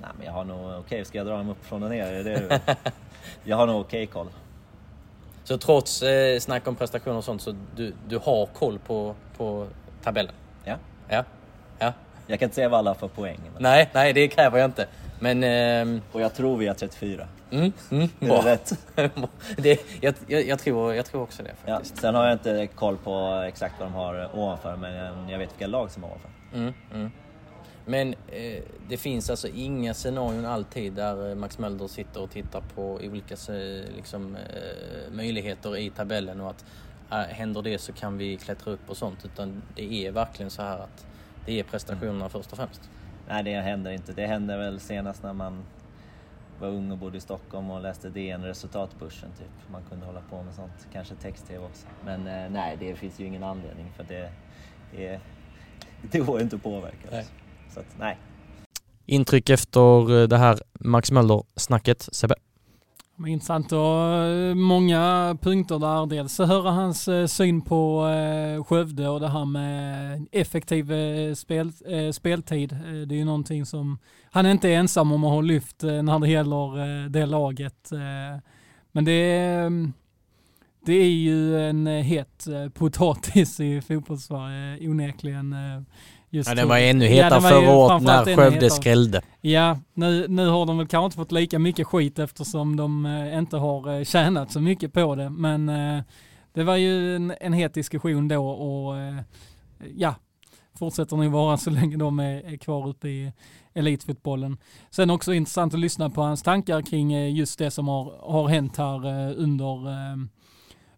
Nej, 0.00 0.10
men 0.16 0.26
jag 0.26 0.32
har 0.32 0.44
nog 0.44 0.66
okej. 0.66 0.78
Okay, 0.78 1.04
ska 1.04 1.18
jag 1.18 1.26
dra 1.26 1.36
dem 1.36 1.48
uppifrån 1.48 1.82
och 1.82 1.90
ner? 1.90 2.24
Det 2.24 2.60
jag 3.44 3.56
har 3.56 3.66
nog 3.66 3.80
okej 3.80 4.02
okay 4.02 4.12
koll. 4.12 4.26
Så 5.44 5.58
trots 5.58 6.02
eh, 6.02 6.38
snack 6.38 6.68
om 6.68 6.76
prestationer 6.76 7.16
och 7.16 7.24
sånt 7.24 7.42
så 7.42 7.54
du, 7.76 7.94
du 8.08 8.18
har 8.18 8.46
koll 8.46 8.78
på, 8.78 9.14
på 9.36 9.66
tabellen. 10.02 10.34
Ja. 10.64 10.76
Ja. 11.08 11.24
ja. 11.78 11.92
Jag 12.26 12.38
kan 12.38 12.46
inte 12.46 12.54
säga 12.54 12.68
vad 12.68 12.78
alla 12.78 12.94
får 12.94 13.08
poäng. 13.08 13.40
Men... 13.52 13.62
Nej, 13.62 13.90
nej 13.94 14.12
det 14.12 14.28
kräver 14.28 14.58
jag 14.58 14.68
inte. 14.68 14.86
Men... 15.20 15.44
ehm, 15.44 16.00
Och 16.12 16.20
jag 16.20 16.34
tror 16.34 16.56
vi 16.56 16.66
har 16.66 16.74
34. 16.74 17.28
Mm, 17.50 17.72
mm, 17.90 18.08
Är 18.20 18.26
bra. 18.26 18.42
det 18.42 18.52
rätt? 18.52 18.72
det, 19.56 19.80
jag, 20.00 20.14
jag, 20.46 20.58
tror, 20.58 20.94
jag 20.94 21.06
tror 21.06 21.22
också 21.22 21.42
det 21.42 21.54
Ja. 21.66 21.74
faktiskt. 21.74 21.96
Sen 21.96 22.14
har 22.14 22.24
jag 22.24 22.32
inte 22.32 22.66
koll 22.74 22.96
på 22.96 23.44
exakt 23.48 23.74
vad 23.78 23.88
de 23.88 23.94
har 23.94 24.30
ovanför, 24.38 24.76
men 24.76 25.28
jag 25.28 25.38
vet 25.38 25.52
vilka 25.52 25.66
lag 25.66 25.90
som 25.90 26.02
har 26.02 26.10
ovanför. 26.10 26.30
Mm, 26.54 26.72
mm. 26.94 27.10
Men 27.86 28.14
eh, 28.28 28.62
det 28.88 28.96
finns 28.96 29.30
alltså 29.30 29.48
inga 29.48 29.94
scenarion 29.94 30.44
alltid 30.46 30.92
där 30.92 31.34
Max 31.34 31.58
Mölder 31.58 31.86
sitter 31.88 32.22
och 32.22 32.30
tittar 32.30 32.62
på 32.74 32.82
olika 32.94 33.36
liksom, 33.96 34.36
eh, 34.36 35.12
möjligheter 35.12 35.76
i 35.76 35.90
tabellen 35.90 36.40
och 36.40 36.50
att 36.50 36.64
eh, 37.10 37.18
händer 37.18 37.62
det 37.62 37.78
så 37.78 37.92
kan 37.92 38.18
vi 38.18 38.36
klättra 38.36 38.72
upp 38.72 38.90
och 38.90 38.96
sånt. 38.96 39.24
Utan 39.24 39.62
det 39.74 40.06
är 40.06 40.10
verkligen 40.12 40.50
så 40.50 40.62
här 40.62 40.78
att 40.78 41.06
det 41.46 41.60
är 41.60 41.64
prestationerna 41.64 42.28
först 42.28 42.52
och 42.52 42.58
främst. 42.58 42.90
Nej, 43.28 43.42
det 43.42 43.60
händer 43.60 43.90
inte. 43.90 44.12
Det 44.12 44.26
hände 44.26 44.56
väl 44.56 44.80
senast 44.80 45.22
när 45.22 45.32
man 45.32 45.62
var 46.60 46.68
ung 46.68 46.90
och 46.90 46.98
bodde 46.98 47.18
i 47.18 47.20
Stockholm 47.20 47.70
och 47.70 47.80
läste 47.80 48.08
DN 48.08 48.44
resultatbörsen 48.44 49.30
typ. 49.38 49.70
Man 49.72 49.82
kunde 49.90 50.06
hålla 50.06 50.20
på 50.30 50.42
med 50.42 50.54
sånt. 50.54 50.88
Kanske 50.92 51.14
text-tv 51.14 51.64
också. 51.64 51.86
Men 52.04 52.26
eh, 52.26 52.50
nej, 52.50 52.76
det 52.80 52.94
finns 52.94 53.20
ju 53.20 53.26
ingen 53.26 53.44
anledning 53.44 53.92
för 53.96 54.04
det, 54.04 54.32
det, 54.92 55.20
det 56.10 56.18
går 56.18 56.40
inte 56.40 56.56
att 56.56 56.62
påverka. 56.62 57.08
Nej. 57.10 57.26
Så 57.70 57.80
att, 57.80 57.98
nej. 57.98 58.18
Intryck 59.06 59.50
efter 59.50 60.26
det 60.26 60.36
här 60.36 60.58
Max 60.72 61.12
Mölder-snacket, 61.12 62.08
Sebbe? 62.12 62.34
Men 63.16 63.30
intressant 63.30 63.72
och 63.72 64.08
eh, 64.08 64.54
många 64.54 65.36
punkter 65.40 65.78
där. 65.78 66.06
Dels 66.06 66.40
att 66.40 66.48
höra 66.48 66.70
hans 66.70 67.08
eh, 67.08 67.26
syn 67.26 67.60
på 67.60 68.08
eh, 68.08 68.64
Skövde 68.64 69.08
och 69.08 69.20
det 69.20 69.28
här 69.28 69.44
med 69.44 70.26
effektiv 70.32 70.84
spel, 71.34 71.72
speltid. 72.12 72.78
Det 73.06 73.14
är 73.14 73.18
ju 73.18 73.24
någonting 73.24 73.66
som 73.66 73.98
han 74.30 74.46
inte 74.46 74.68
är 74.68 74.78
ensam 74.78 75.12
om 75.12 75.24
att 75.24 75.30
ha 75.30 75.40
lyft 75.40 75.82
när 75.82 76.18
det 76.18 76.28
gäller 76.28 77.08
det 77.08 77.26
laget. 77.26 77.90
Men 78.92 79.04
det 79.04 79.12
är, 79.12 79.90
det 80.86 80.92
är 80.92 81.10
ju 81.10 81.60
en 81.60 81.86
het 81.86 82.46
potatis 82.74 83.60
i 83.60 83.80
fotbollssverige 83.80 84.88
onekligen. 84.88 85.56
Just 86.34 86.48
Ja, 86.48 86.54
den 86.54 86.68
var 86.68 86.78
ännu 86.78 87.04
Ja, 87.04 87.10
hetare 87.10 87.40
ju 87.40 87.48
förra 87.48 87.76
året 87.76 88.02
när 88.02 88.36
Skövde 88.36 88.70
skrällde. 88.70 89.22
Ja, 89.40 89.78
nu, 89.94 90.28
nu 90.28 90.48
har 90.48 90.66
de 90.66 90.78
väl 90.78 90.86
kanske 90.86 91.04
inte 91.04 91.16
fått 91.16 91.32
lika 91.32 91.58
mycket 91.58 91.86
skit 91.86 92.18
eftersom 92.18 92.76
de 92.76 93.06
eh, 93.06 93.38
inte 93.38 93.56
har 93.56 93.98
eh, 93.98 94.04
tjänat 94.04 94.52
så 94.52 94.60
mycket 94.60 94.92
på 94.92 95.14
det. 95.14 95.30
Men 95.30 95.68
eh, 95.68 96.02
det 96.52 96.64
var 96.64 96.76
ju 96.76 97.16
en, 97.16 97.34
en 97.40 97.52
het 97.52 97.74
diskussion 97.74 98.28
då 98.28 98.48
och 98.48 98.98
eh, 98.98 99.16
ja, 99.96 100.14
fortsätter 100.78 101.16
nog 101.16 101.32
vara 101.32 101.56
så 101.56 101.70
länge 101.70 101.96
de 101.96 102.18
är, 102.18 102.52
är 102.52 102.56
kvar 102.56 102.88
uppe 102.88 103.08
i 103.08 103.32
elitfotbollen. 103.74 104.56
Sen 104.90 105.10
också 105.10 105.34
intressant 105.34 105.74
att 105.74 105.80
lyssna 105.80 106.10
på 106.10 106.22
hans 106.22 106.42
tankar 106.42 106.82
kring 106.82 107.12
eh, 107.12 107.34
just 107.34 107.58
det 107.58 107.70
som 107.70 107.88
har, 107.88 108.32
har 108.32 108.48
hänt 108.48 108.76
här 108.76 109.06
eh, 109.06 109.34
under 109.36 109.88
eh, 109.88 110.16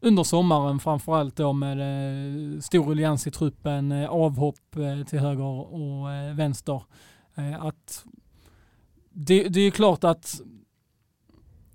under 0.01 0.23
sommaren 0.23 0.79
framförallt 0.79 1.37
då 1.37 1.53
med 1.53 1.79
eh, 1.79 2.61
stor 2.61 2.85
ruljans 2.85 3.27
i 3.27 3.31
truppen, 3.31 3.93
eh, 3.93 4.11
avhopp 4.11 4.77
eh, 4.77 5.07
till 5.07 5.19
höger 5.19 5.75
och 5.75 6.13
eh, 6.13 6.35
vänster. 6.35 6.83
Eh, 7.35 7.65
att 7.65 8.05
det, 9.11 9.49
det 9.49 9.61
är 9.61 9.65
ju 9.65 9.71
klart 9.71 10.05
att 10.05 10.41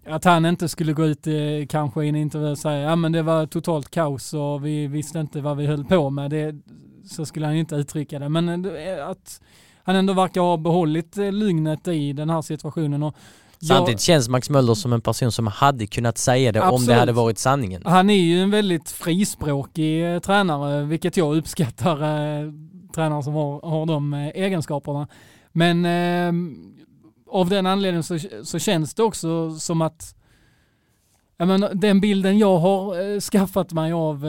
att 0.06 0.24
han 0.24 0.46
inte 0.46 0.70
skulle 0.70 0.94
gå 0.94 1.06
ut 1.06 1.28
eh, 1.28 1.34
kanske 1.70 2.04
i 2.06 2.10
en 2.10 2.16
intervju 2.16 2.48
och 2.48 2.58
säga 2.58 2.80
ja 2.80 2.96
men 2.96 3.12
det 3.12 3.22
var 3.22 3.46
totalt 3.46 3.92
kaos 3.92 4.34
och 4.34 4.66
vi 4.66 4.88
visste 4.88 5.20
inte 5.20 5.42
vad 5.42 5.58
vi 5.58 5.66
höll 5.66 5.86
på 5.86 6.10
med. 6.10 6.32
Det, 6.32 6.56
så 7.06 7.26
skulle 7.26 7.46
han 7.46 7.56
inte 7.56 7.76
uttrycka 7.76 8.20
det. 8.20 8.30
Men 8.30 8.66
eh, 8.66 9.08
att 9.08 9.42
han 9.84 9.96
ändå 9.96 10.14
verkar 10.14 10.42
ha 10.42 10.58
behållit 10.58 11.16
lugnet 11.16 11.88
i 11.88 12.14
den 12.14 12.30
här 12.30 12.42
situationen. 12.42 13.04
Och 13.04 13.16
Samtidigt 13.68 14.02
känns 14.02 14.30
Max 14.30 14.50
Mölder 14.50 14.74
som 14.74 14.94
en 14.94 15.02
person 15.02 15.32
som 15.32 15.48
hade 15.48 15.88
kunnat 15.88 16.18
säga 16.18 16.52
det 16.52 16.60
om 16.62 16.68
det 16.70 16.76
Absolut. 16.76 17.00
hade 17.00 17.12
varit 17.12 17.38
sanningen. 17.38 17.82
Han 17.86 18.10
är 18.10 18.22
ju 18.22 18.42
en 18.42 18.52
väldigt 18.52 18.90
frispråkig 18.90 20.14
eh, 20.14 20.20
tränare, 20.20 20.84
vilket 20.84 21.18
jag 21.18 21.38
uppskattar 21.38 21.96
eh, 22.02 22.52
tränare 22.96 23.24
som 23.24 23.34
har, 23.34 23.62
har 23.62 23.86
de 23.86 24.14
eh, 24.14 24.28
egenskaperna. 24.28 25.08
Men 25.52 25.86
eh, 25.86 26.34
av 27.32 27.50
den 27.50 27.66
anledningen 27.66 28.04
så, 28.04 28.20
så 28.44 28.60
känns 28.60 28.94
det 28.94 29.04
också 29.04 29.56
som 29.60 29.82
att 29.82 30.16
jag 31.38 31.48
menar, 31.48 31.74
den 31.74 32.02
bilden 32.02 32.38
jag 32.38 32.58
har 32.58 33.20
skaffat 33.20 33.74
mig 33.74 33.94
av 33.94 34.26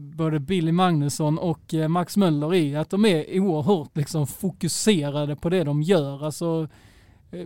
både 0.00 0.40
Billy 0.40 0.72
Magnusson 0.72 1.38
och 1.38 1.74
Max 1.88 2.16
Möller 2.16 2.54
är 2.54 2.78
att 2.78 2.90
de 2.90 3.04
är 3.04 3.40
oerhört 3.40 3.96
liksom, 3.96 4.26
fokuserade 4.26 5.36
på 5.36 5.48
det 5.48 5.64
de 5.64 5.82
gör. 5.82 6.24
Alltså, 6.24 6.68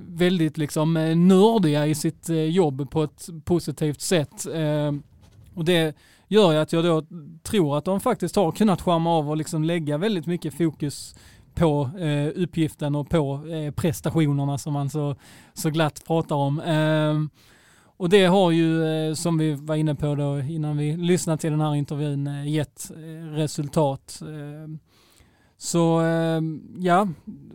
väldigt 0.01 0.59
liksom 0.59 0.97
eh, 0.97 1.17
nördiga 1.17 1.87
i 1.87 1.95
sitt 1.95 2.29
eh, 2.29 2.45
jobb 2.45 2.91
på 2.91 3.03
ett 3.03 3.29
positivt 3.45 4.01
sätt. 4.01 4.47
Eh, 4.47 4.93
och 5.55 5.65
det 5.65 5.97
gör 6.29 6.53
ju 6.53 6.59
att 6.59 6.73
jag 6.73 6.85
då 6.85 7.05
tror 7.43 7.79
att 7.79 7.85
de 7.85 8.01
faktiskt 8.01 8.37
har 8.37 8.53
kunnat 8.53 8.81
skärma 8.81 9.11
av 9.11 9.31
och 9.31 9.37
liksom 9.37 9.65
lägga 9.65 9.99
väldigt 9.99 10.27
mycket 10.27 10.55
fokus 10.55 11.15
på 11.55 11.91
eh, 11.99 12.43
uppgiften 12.43 12.95
och 12.95 13.11
på 13.11 13.47
eh, 13.49 13.73
prestationerna 13.73 14.59
som 14.59 14.73
man 14.73 14.91
så, 14.91 15.17
så 15.55 15.71
glatt 15.71 16.03
pratar 16.07 16.37
om. 16.37 16.61
Eh, 16.61 17.41
och 18.01 18.09
det 18.09 18.25
har 18.25 18.51
ju, 18.51 18.85
eh, 18.85 19.15
som 19.15 19.39
vi 19.39 19.55
var 19.55 19.77
inne 19.77 19.95
på 19.95 20.15
då 20.15 20.41
innan 20.41 20.77
vi 20.77 20.97
lyssnade 20.97 21.39
till 21.39 21.51
den 21.51 21.61
här 21.61 21.75
intervjun, 21.75 22.27
eh, 22.27 22.49
gett 22.49 22.91
eh, 22.91 23.33
resultat. 23.33 24.23
Så 25.63 26.01
eh, 26.01 26.41
ja, 26.79 27.09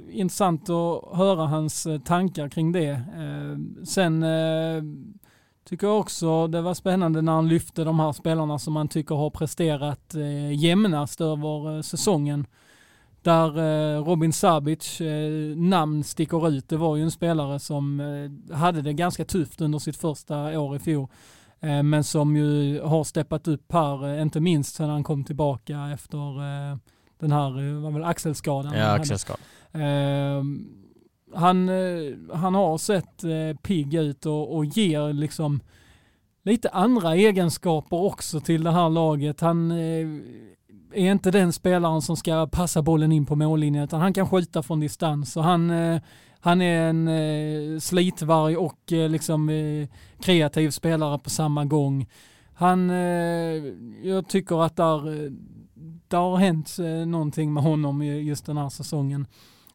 intressant 0.10 0.70
att 0.70 1.18
höra 1.18 1.46
hans 1.48 1.86
eh, 1.86 2.00
tankar 2.00 2.50
kring 2.50 2.72
det. 2.72 2.90
Eh, 2.90 3.84
sen 3.86 4.24
eh, 4.24 4.84
tycker 5.70 5.88
jag 5.88 6.00
också 6.00 6.48
det 6.48 6.62
var 6.62 6.74
spännande 6.74 7.22
när 7.22 7.32
han 7.32 7.48
lyfte 7.48 7.84
de 7.84 8.00
här 8.00 8.12
spelarna 8.12 8.60
som 8.60 8.74
man 8.74 8.88
tycker 8.88 9.16
har 9.16 9.30
presterat 9.30 10.16
eh, 10.16 10.54
jämnast 10.54 11.22
över 11.22 11.76
eh, 11.76 11.82
säsongen. 11.82 12.48
Där 13.22 13.58
eh, 13.58 14.04
Robin 14.04 14.34
Sabic 14.34 15.02
eh, 15.02 15.58
namn 15.58 16.04
sticker 16.04 16.50
ut. 16.50 16.70
Det 16.70 16.78
var 16.78 16.96
ju 16.96 17.04
en 17.04 17.12
spelare 17.12 17.60
som 17.60 18.00
eh, 18.00 18.56
hade 18.56 18.82
det 18.82 18.94
ganska 18.94 19.26
tufft 19.26 19.62
under 19.62 19.80
sitt 19.80 19.98
första 19.98 20.60
år 20.60 20.76
i 20.76 20.80
fjol. 20.80 21.08
Eh, 21.60 21.84
men 21.84 22.04
som 22.04 22.36
ju 22.36 22.82
har 22.82 23.04
steppat 23.04 23.48
upp 23.48 23.72
här, 23.74 24.08
eh, 24.08 24.22
inte 24.22 24.40
minst 24.40 24.76
sedan 24.76 24.90
han 24.90 25.04
kom 25.04 25.24
tillbaka 25.24 25.90
efter 25.94 26.18
eh, 26.72 26.78
den 27.28 27.32
här, 27.38 27.68
eh, 27.76 27.82
var 27.82 27.92
väl 27.92 28.04
axelskadan. 28.04 28.72
han 28.72 28.80
Ja, 28.80 28.86
hade. 28.86 29.02
axelskada. 29.02 29.40
Eh, 29.74 30.44
han, 31.34 31.70
han 32.34 32.56
har 32.56 32.78
sett 32.78 33.24
eh, 33.24 33.58
pigg 33.62 33.94
ut 33.94 34.26
och, 34.26 34.56
och 34.56 34.66
ger 34.66 35.14
liksom 35.14 35.60
lite 36.44 36.70
andra 36.70 37.16
egenskaper 37.16 37.98
också 37.98 38.40
till 38.40 38.64
det 38.64 38.72
här 38.72 38.90
laget. 38.90 39.42
Han 39.42 39.72
eh, 39.72 40.08
är 40.94 41.12
inte 41.12 41.32
den 41.32 41.54
spelaren 41.54 42.02
som 42.02 42.18
ska 42.18 42.48
passa 42.52 42.82
bollen 42.82 43.12
in 43.12 43.26
på 43.26 43.36
mållinjen 43.36 43.84
utan 43.84 44.02
han 44.02 44.14
kan 44.14 44.30
skjuta 44.30 44.64
från 44.64 44.80
distans 44.80 45.38
och 45.38 45.44
han, 45.44 45.70
eh, 45.70 46.02
han 46.40 46.62
är 46.62 46.90
en 46.90 47.08
eh, 47.08 47.80
slitvarg 47.80 48.58
och 48.58 48.80
liksom 48.88 49.50
kreativ 50.22 50.70
spelare 50.70 51.20
på 51.20 51.30
samma 51.30 51.66
gång. 51.66 52.08
Han, 52.58 52.90
jag 54.04 54.28
tycker 54.28 54.66
att 54.66 54.76
där, 54.76 55.32
eh, 56.14 56.18
där 56.18 56.18
har 56.18 56.38
hänt 56.38 56.78
eh, 56.80 56.86
någonting 56.86 57.54
med 57.54 57.64
honom 57.64 58.04
just 58.04 58.46
den 58.46 58.58
här 58.58 58.70
säsongen. 58.70 59.28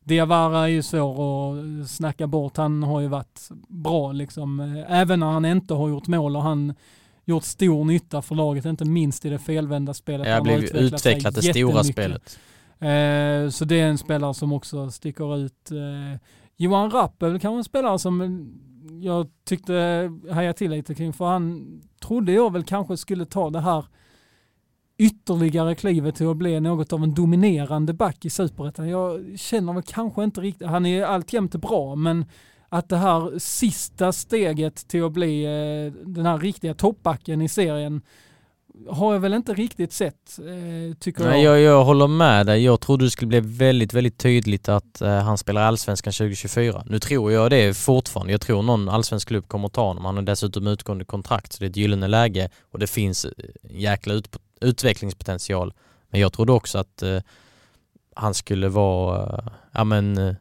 Diawara 0.04 0.64
är 0.64 0.68
ju 0.68 0.82
svår 0.82 1.56
att 1.82 1.90
snacka 1.90 2.26
bort. 2.26 2.56
Han 2.56 2.82
har 2.82 3.00
ju 3.00 3.08
varit 3.08 3.48
bra 3.68 4.12
liksom. 4.12 4.60
Eh, 4.60 5.00
Även 5.00 5.20
när 5.20 5.26
han 5.26 5.44
inte 5.44 5.74
har 5.74 5.88
gjort 5.88 6.06
mål 6.06 6.36
och 6.36 6.42
han 6.42 6.74
gjort 7.24 7.44
stor 7.44 7.84
nytta 7.84 8.22
för 8.22 8.34
laget, 8.34 8.64
inte 8.64 8.84
minst 8.84 9.24
i 9.24 9.28
det 9.28 9.38
felvända 9.38 9.94
spelet. 9.94 10.26
Jag 10.26 10.34
Han 10.34 10.42
blev 10.42 10.64
utvecklat 10.64 11.34
det 11.34 11.42
sig 11.42 11.52
stora 11.52 11.84
spelet. 11.84 12.38
Eh, 12.78 13.50
så 13.50 13.64
det 13.64 13.80
är 13.80 13.86
en 13.88 13.98
spelare 13.98 14.34
som 14.34 14.52
också 14.52 14.90
sticker 14.90 15.36
ut. 15.36 15.70
Eh, 15.70 16.20
Johan 16.56 16.90
Rapp 16.90 17.22
är 17.22 17.28
väl 17.28 17.40
kanske 17.40 17.58
en 17.58 17.64
spelare 17.64 17.98
som 17.98 18.20
eh, 18.20 18.28
jag 19.04 19.26
tyckte 19.44 20.10
hajade 20.30 20.58
till 20.58 20.70
lite 20.70 20.94
kring, 20.94 21.12
för 21.12 21.24
han 21.24 21.66
trodde 22.00 22.32
jag 22.32 22.52
väl 22.52 22.64
kanske 22.64 22.96
skulle 22.96 23.24
ta 23.24 23.50
det 23.50 23.60
här 23.60 23.84
ytterligare 25.00 25.74
klivet 25.74 26.14
till 26.14 26.28
att 26.28 26.36
bli 26.36 26.60
något 26.60 26.92
av 26.92 27.02
en 27.02 27.14
dominerande 27.14 27.92
back 27.92 28.24
i 28.24 28.30
superettan. 28.30 28.88
Jag 28.88 29.38
känner 29.38 29.72
väl 29.72 29.82
kanske 29.82 30.24
inte 30.24 30.40
riktigt, 30.40 30.66
han 30.66 30.86
är 30.86 31.04
alltjämt 31.04 31.54
bra, 31.54 31.94
men 31.94 32.24
att 32.68 32.88
det 32.88 32.96
här 32.96 33.38
sista 33.38 34.12
steget 34.12 34.88
till 34.88 35.04
att 35.04 35.12
bli 35.12 35.44
eh, 35.44 35.92
den 36.06 36.26
här 36.26 36.38
riktiga 36.38 36.74
toppbacken 36.74 37.42
i 37.42 37.48
serien 37.48 38.02
har 38.88 39.12
jag 39.12 39.20
väl 39.20 39.34
inte 39.34 39.54
riktigt 39.54 39.92
sett, 39.92 40.38
eh, 40.38 40.96
tycker 40.96 41.24
Nej, 41.24 41.42
jag. 41.42 41.60
jag, 41.60 41.60
jag 41.60 41.84
håller 41.84 42.06
med 42.06 42.46
dig. 42.46 42.64
Jag 42.64 42.80
trodde 42.80 43.04
det 43.04 43.10
skulle 43.10 43.28
bli 43.28 43.40
väldigt, 43.40 43.94
väldigt 43.94 44.18
tydligt 44.18 44.68
att 44.68 45.00
eh, 45.00 45.18
han 45.18 45.38
spelar 45.38 45.62
allsvenskan 45.62 46.12
2024. 46.12 46.82
Nu 46.86 46.98
tror 46.98 47.32
jag 47.32 47.50
det 47.50 47.76
fortfarande. 47.76 48.32
Jag 48.32 48.40
tror 48.40 48.62
någon 48.62 48.88
allsvensk 48.88 49.28
klubb 49.28 49.48
kommer 49.48 49.66
att 49.66 49.72
ta 49.72 49.86
honom. 49.86 50.04
Han 50.04 50.16
har 50.16 50.22
dessutom 50.22 50.66
utgående 50.66 51.04
kontrakt 51.04 51.52
så 51.52 51.58
det 51.58 51.66
är 51.66 51.70
ett 51.70 51.76
gyllene 51.76 52.08
läge 52.08 52.48
och 52.72 52.78
det 52.78 52.86
finns 52.86 53.24
eh, 53.24 53.30
jäkla 53.70 54.14
ut, 54.14 54.36
utvecklingspotential. 54.60 55.74
Men 56.10 56.20
jag 56.20 56.32
trodde 56.32 56.52
också 56.52 56.78
att 56.78 57.02
eh, 57.02 57.18
han 58.14 58.34
skulle 58.34 58.68
vara, 58.68 59.38
eh, 59.38 59.52
ja 59.72 59.84
men, 59.84 60.18
eh, 60.18 60.34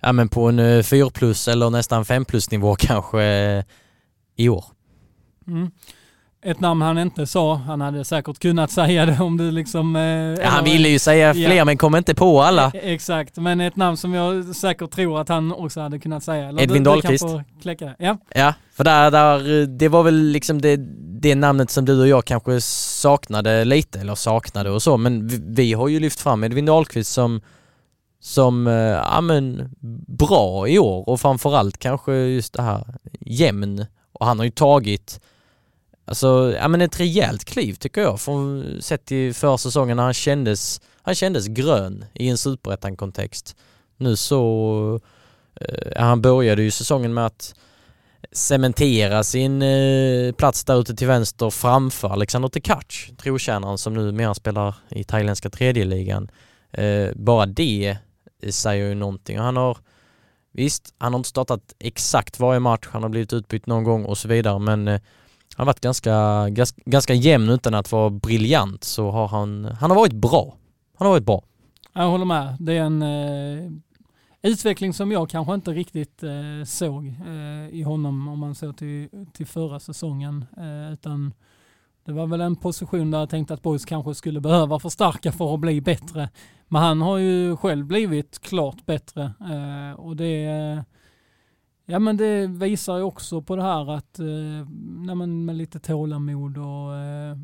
ja 0.00 0.12
men 0.12 0.28
på 0.28 0.48
en 0.48 0.58
eh, 0.58 0.82
4 0.82 1.10
plus 1.10 1.48
eller 1.48 1.70
nästan 1.70 2.04
5 2.04 2.24
plus 2.24 2.50
nivå 2.50 2.76
kanske 2.78 3.22
eh, 3.22 3.64
i 4.36 4.48
år. 4.48 4.64
Mm 5.46 5.70
ett 6.46 6.60
namn 6.60 6.82
han 6.82 6.98
inte 6.98 7.26
sa. 7.26 7.54
Han 7.54 7.80
hade 7.80 8.04
säkert 8.04 8.38
kunnat 8.38 8.70
säga 8.70 9.06
det 9.06 9.18
om 9.20 9.36
du 9.36 9.50
liksom... 9.50 9.96
Eh, 9.96 10.02
ja, 10.02 10.48
han 10.48 10.64
ville 10.64 10.88
ju 10.88 10.98
säga 10.98 11.34
fler 11.34 11.54
ja. 11.54 11.64
men 11.64 11.76
kom 11.76 11.96
inte 11.96 12.14
på 12.14 12.42
alla. 12.42 12.72
E 12.74 12.80
exakt, 12.82 13.36
men 13.36 13.60
ett 13.60 13.76
namn 13.76 13.96
som 13.96 14.14
jag 14.14 14.44
säkert 14.44 14.90
tror 14.90 15.20
att 15.20 15.28
han 15.28 15.52
också 15.52 15.80
hade 15.80 15.98
kunnat 15.98 16.24
säga. 16.24 16.48
Eller 16.48 16.62
Edvin 16.62 16.84
Dahlqvist. 16.84 17.24
Ja. 17.98 18.18
ja, 18.34 18.54
för 18.72 18.84
där, 18.84 19.10
där, 19.10 19.66
det 19.66 19.88
var 19.88 20.02
väl 20.02 20.14
liksom 20.14 20.60
det, 20.60 20.76
det 21.20 21.34
namnet 21.34 21.70
som 21.70 21.84
du 21.84 22.00
och 22.00 22.08
jag 22.08 22.24
kanske 22.24 22.60
saknade 22.60 23.64
lite, 23.64 24.00
eller 24.00 24.14
saknade 24.14 24.70
och 24.70 24.82
så, 24.82 24.96
men 24.96 25.28
vi, 25.28 25.42
vi 25.46 25.72
har 25.72 25.88
ju 25.88 26.00
lyft 26.00 26.20
fram 26.20 26.44
Edvin 26.44 26.66
Dahlqvist 26.66 27.12
som 27.12 27.40
som, 28.20 28.66
eh, 28.66 28.74
ja 28.74 29.20
men, 29.20 29.70
bra 30.18 30.68
i 30.68 30.78
år 30.78 31.08
och 31.08 31.20
framförallt 31.20 31.78
kanske 31.78 32.12
just 32.14 32.52
det 32.52 32.62
här 32.62 32.84
jämn. 33.20 33.86
Och 34.12 34.26
han 34.26 34.38
har 34.38 34.44
ju 34.44 34.50
tagit 34.50 35.20
Alltså, 36.08 36.54
ja 36.60 36.68
men 36.68 36.80
ett 36.80 37.00
rejält 37.00 37.44
kliv 37.44 37.74
tycker 37.74 38.00
jag, 38.00 38.20
från 38.20 38.76
sett 38.80 39.04
till 39.04 39.34
förra 39.34 39.58
säsongen 39.58 39.96
när 39.96 40.04
han 40.04 40.14
kändes, 40.14 40.80
han 41.02 41.14
kändes 41.14 41.46
grön 41.46 42.04
i 42.14 42.28
en 42.28 42.38
superettan-kontext. 42.38 43.56
Nu 43.96 44.16
så, 44.16 45.00
eh, 45.60 46.02
han 46.02 46.22
började 46.22 46.62
ju 46.62 46.70
säsongen 46.70 47.14
med 47.14 47.26
att 47.26 47.54
cementera 48.32 49.24
sin 49.24 49.62
eh, 49.62 50.32
plats 50.32 50.64
där 50.64 50.80
ute 50.80 50.94
till 50.94 51.06
vänster 51.06 51.50
framför 51.50 52.08
Alexander 52.08 52.48
Tekac, 52.48 53.10
trotjänaren 53.16 53.78
som 53.78 53.94
numera 53.94 54.34
spelar 54.34 54.74
i 54.88 55.04
thailändska 55.04 55.50
tredjeligan. 55.50 56.30
Eh, 56.72 57.08
bara 57.14 57.46
det 57.46 57.96
säger 58.50 58.88
ju 58.88 58.94
någonting. 58.94 59.38
Han 59.38 59.56
har, 59.56 59.78
visst, 60.52 60.94
han 60.98 61.12
har 61.12 61.18
inte 61.18 61.28
startat 61.28 61.74
exakt 61.78 62.40
varje 62.40 62.60
match, 62.60 62.88
han 62.90 63.02
har 63.02 63.10
blivit 63.10 63.32
utbytt 63.32 63.66
någon 63.66 63.84
gång 63.84 64.04
och 64.04 64.18
så 64.18 64.28
vidare, 64.28 64.58
men 64.58 64.88
eh, 64.88 65.00
han 65.54 65.66
har 65.66 65.66
varit 65.66 65.80
ganska, 65.80 66.48
ganska, 66.48 66.82
ganska 66.84 67.14
jämn 67.14 67.48
utan 67.48 67.74
att 67.74 67.92
vara 67.92 68.10
briljant 68.10 68.84
så 68.84 69.10
har 69.10 69.28
han, 69.28 69.64
han 69.64 69.90
har 69.90 69.96
varit 69.96 70.12
bra. 70.12 70.56
Han 70.98 71.06
har 71.06 71.12
varit 71.12 71.26
bra. 71.26 71.42
Jag 71.92 72.10
håller 72.10 72.24
med. 72.24 72.56
Det 72.60 72.76
är 72.76 72.82
en 72.82 73.02
eh, 73.02 73.70
utveckling 74.42 74.92
som 74.92 75.12
jag 75.12 75.30
kanske 75.30 75.54
inte 75.54 75.70
riktigt 75.70 76.22
eh, 76.22 76.64
såg 76.66 77.06
eh, 77.06 77.68
i 77.74 77.82
honom 77.82 78.28
om 78.28 78.38
man 78.38 78.54
ser 78.54 78.72
till, 78.72 79.08
till 79.32 79.46
förra 79.46 79.80
säsongen. 79.80 80.44
Eh, 80.56 80.92
utan 80.92 81.34
det 82.04 82.12
var 82.12 82.26
väl 82.26 82.40
en 82.40 82.56
position 82.56 83.10
där 83.10 83.18
jag 83.18 83.30
tänkte 83.30 83.54
att 83.54 83.62
Boys 83.62 83.84
kanske 83.84 84.14
skulle 84.14 84.40
behöva 84.40 84.78
förstärka 84.78 85.32
för 85.32 85.54
att 85.54 85.60
bli 85.60 85.80
bättre. 85.80 86.28
Men 86.68 86.82
han 86.82 87.00
har 87.00 87.18
ju 87.18 87.56
själv 87.56 87.86
blivit 87.86 88.38
klart 88.38 88.86
bättre 88.86 89.22
eh, 89.22 90.00
och 90.00 90.16
det 90.16 90.44
Ja 91.88 91.98
men 91.98 92.16
det 92.16 92.46
visar 92.46 92.96
ju 92.96 93.02
också 93.02 93.42
på 93.42 93.56
det 93.56 93.62
här 93.62 93.90
att 93.90 94.18
eh, 94.18 95.26
med 95.26 95.56
lite 95.56 95.78
tålamod 95.78 96.58
och 96.58 96.96
eh, 96.96 97.36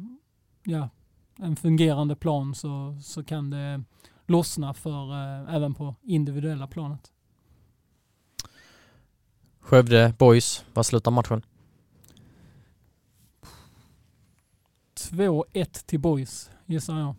ja, 0.65 0.89
en 1.39 1.57
fungerande 1.57 2.17
plan 2.17 2.55
så, 2.55 2.99
så 3.03 3.25
kan 3.25 3.51
det 3.51 3.83
lossna 4.27 4.75
för 4.75 5.13
eh, 5.13 5.55
även 5.55 5.75
på 5.75 5.95
individuella 6.03 6.67
planet. 6.67 7.13
Skövde 9.61 10.15
Boys, 10.19 10.65
vad 10.75 10.87
slutar 10.87 11.11
matchen? 11.11 11.43
2-1 15.11 15.87
till 15.87 16.01
Boys 16.01 16.51
gissar 16.67 16.99
jag. 16.99 17.15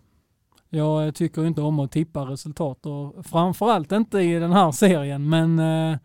Jag 0.70 1.16
tycker 1.16 1.46
inte 1.46 1.62
om 1.62 1.80
att 1.80 1.92
tippa 1.92 2.22
resultat 2.26 2.86
och 2.86 3.26
framförallt 3.26 3.92
inte 3.92 4.20
i 4.20 4.34
den 4.34 4.52
här 4.52 4.72
serien 4.72 5.30
men 5.30 5.60
eh, 5.60 5.98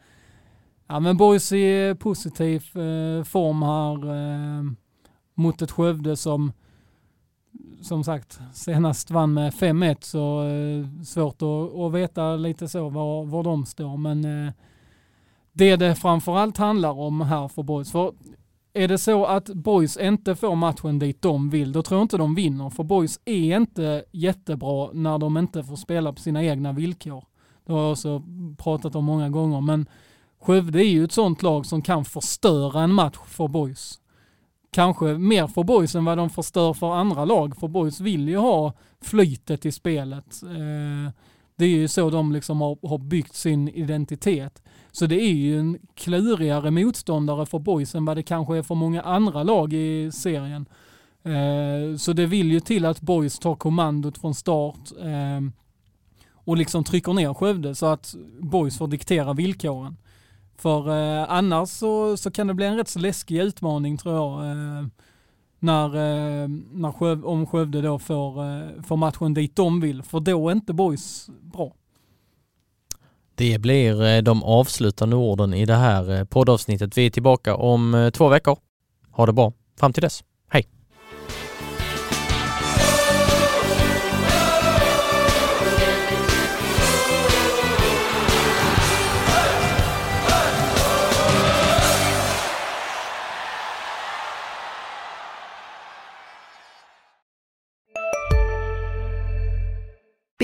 Ja 0.90 1.00
men 1.00 1.16
Boys 1.16 1.52
i 1.52 1.94
positiv 1.98 2.64
eh, 2.76 3.24
form 3.24 3.62
här 3.62 4.14
eh, 4.14 4.64
mot 5.34 5.62
ett 5.62 5.70
Skövde 5.70 6.16
som 6.16 6.52
som 7.82 8.04
sagt 8.04 8.40
senast 8.52 9.10
vann 9.10 9.34
med 9.34 9.52
5-1 9.52 9.96
så 10.00 10.42
eh, 10.42 11.04
svårt 11.04 11.42
att, 11.42 11.80
att, 11.80 11.92
veta 11.92 12.36
lite 12.36 12.68
så 12.68 12.88
var, 12.88 13.24
var 13.24 13.42
de 13.42 13.66
står 13.66 13.96
men 13.96 14.24
eh, 14.24 14.52
det 15.52 15.76
det 15.76 15.94
framförallt 15.94 16.56
handlar 16.56 16.98
om 16.98 17.20
här 17.20 17.48
för 17.48 17.62
Boys. 17.62 17.92
För 17.92 18.12
är 18.72 18.88
det 18.88 18.98
så 18.98 19.24
att 19.24 19.48
Boys 19.48 19.96
inte 19.96 20.36
får 20.36 20.54
matchen 20.54 20.98
dit 20.98 21.22
de 21.22 21.50
vill, 21.50 21.72
då 21.72 21.82
tror 21.82 21.98
jag 21.98 22.04
inte 22.04 22.16
de 22.16 22.34
vinner. 22.34 22.70
För 22.70 22.84
Boys 22.84 23.20
är 23.24 23.56
inte 23.56 24.04
jättebra 24.12 24.90
när 24.92 25.18
de 25.18 25.36
inte 25.36 25.64
får 25.64 25.76
spela 25.76 26.12
på 26.12 26.20
sina 26.20 26.44
egna 26.44 26.72
villkor. 26.72 27.24
Det 27.66 27.72
har 27.72 27.82
jag 27.82 27.92
också 27.92 28.22
pratat 28.58 28.94
om 28.94 29.04
många 29.04 29.28
gånger. 29.28 29.60
Men 29.60 29.86
Skövde 30.40 30.84
är 30.84 30.88
ju 30.88 31.04
ett 31.04 31.12
sånt 31.12 31.42
lag 31.42 31.66
som 31.66 31.82
kan 31.82 32.04
förstöra 32.04 32.82
en 32.82 32.92
match 32.94 33.18
för 33.26 33.48
boys. 33.48 33.98
Kanske 34.70 35.04
mer 35.04 35.46
för 35.46 35.62
boys 35.62 35.94
än 35.94 36.04
vad 36.04 36.18
de 36.18 36.30
förstör 36.30 36.72
för 36.72 36.94
andra 36.94 37.24
lag, 37.24 37.56
för 37.56 37.68
boys 37.68 38.00
vill 38.00 38.28
ju 38.28 38.36
ha 38.36 38.72
flytet 39.00 39.66
i 39.66 39.72
spelet. 39.72 40.42
Eh, 40.42 41.12
det 41.56 41.64
är 41.64 41.68
ju 41.68 41.88
så 41.88 42.10
de 42.10 42.32
liksom 42.32 42.60
har, 42.60 42.98
byggt 42.98 43.34
sin 43.34 43.68
identitet. 43.68 44.62
Så 44.92 45.06
det 45.06 45.22
är 45.22 45.32
ju 45.32 45.58
en 45.58 45.78
klurigare 45.94 46.70
motståndare 46.70 47.46
för 47.46 47.58
boys 47.58 47.94
än 47.94 48.04
vad 48.04 48.16
det 48.16 48.22
kanske 48.22 48.56
är 48.56 48.62
för 48.62 48.74
många 48.74 49.02
andra 49.02 49.42
lag 49.42 49.72
i 49.72 50.10
serien. 50.12 50.66
Eh, 51.22 51.96
så 51.96 52.12
det 52.12 52.26
vill 52.26 52.52
ju 52.52 52.60
till 52.60 52.84
att 52.84 53.00
boys 53.00 53.38
tar 53.38 53.54
kommandot 53.54 54.18
från 54.18 54.34
start 54.34 54.92
eh, 55.00 55.40
och 56.32 56.56
liksom 56.56 56.84
trycker 56.84 57.12
ner 57.12 57.34
Skövde 57.34 57.74
så 57.74 57.86
att 57.86 58.14
boys 58.40 58.78
får 58.78 58.88
diktera 58.88 59.32
villkoren. 59.32 59.96
För 60.58 60.88
eh, 60.88 61.30
annars 61.30 61.68
så, 61.68 62.16
så 62.16 62.30
kan 62.30 62.46
det 62.46 62.54
bli 62.54 62.66
en 62.66 62.76
rätt 62.76 62.88
så 62.88 62.98
läskig 62.98 63.38
utmaning 63.38 63.98
tror 63.98 64.14
jag. 64.14 64.50
Eh, 64.50 64.86
när, 65.58 65.86
eh, 65.86 66.48
när 66.72 66.92
Sköv, 66.92 67.24
om 67.24 67.46
Skövde 67.46 67.82
då 67.82 67.98
får, 67.98 68.44
eh, 68.44 68.82
får 68.82 68.96
matchen 68.96 69.34
dit 69.34 69.56
de 69.56 69.80
vill. 69.80 70.02
För 70.02 70.20
då 70.20 70.48
är 70.48 70.52
inte 70.52 70.72
boys 70.72 71.30
bra. 71.40 71.72
Det 73.34 73.58
blir 73.58 74.02
eh, 74.02 74.22
de 74.22 74.42
avslutande 74.42 75.16
orden 75.16 75.54
i 75.54 75.66
det 75.66 75.74
här 75.74 76.10
eh, 76.10 76.24
poddavsnittet. 76.24 76.98
Vi 76.98 77.06
är 77.06 77.10
tillbaka 77.10 77.56
om 77.56 77.94
eh, 77.94 78.10
två 78.10 78.28
veckor. 78.28 78.58
Ha 79.10 79.26
det 79.26 79.32
bra 79.32 79.52
fram 79.80 79.92
till 79.92 80.02
dess. 80.02 80.24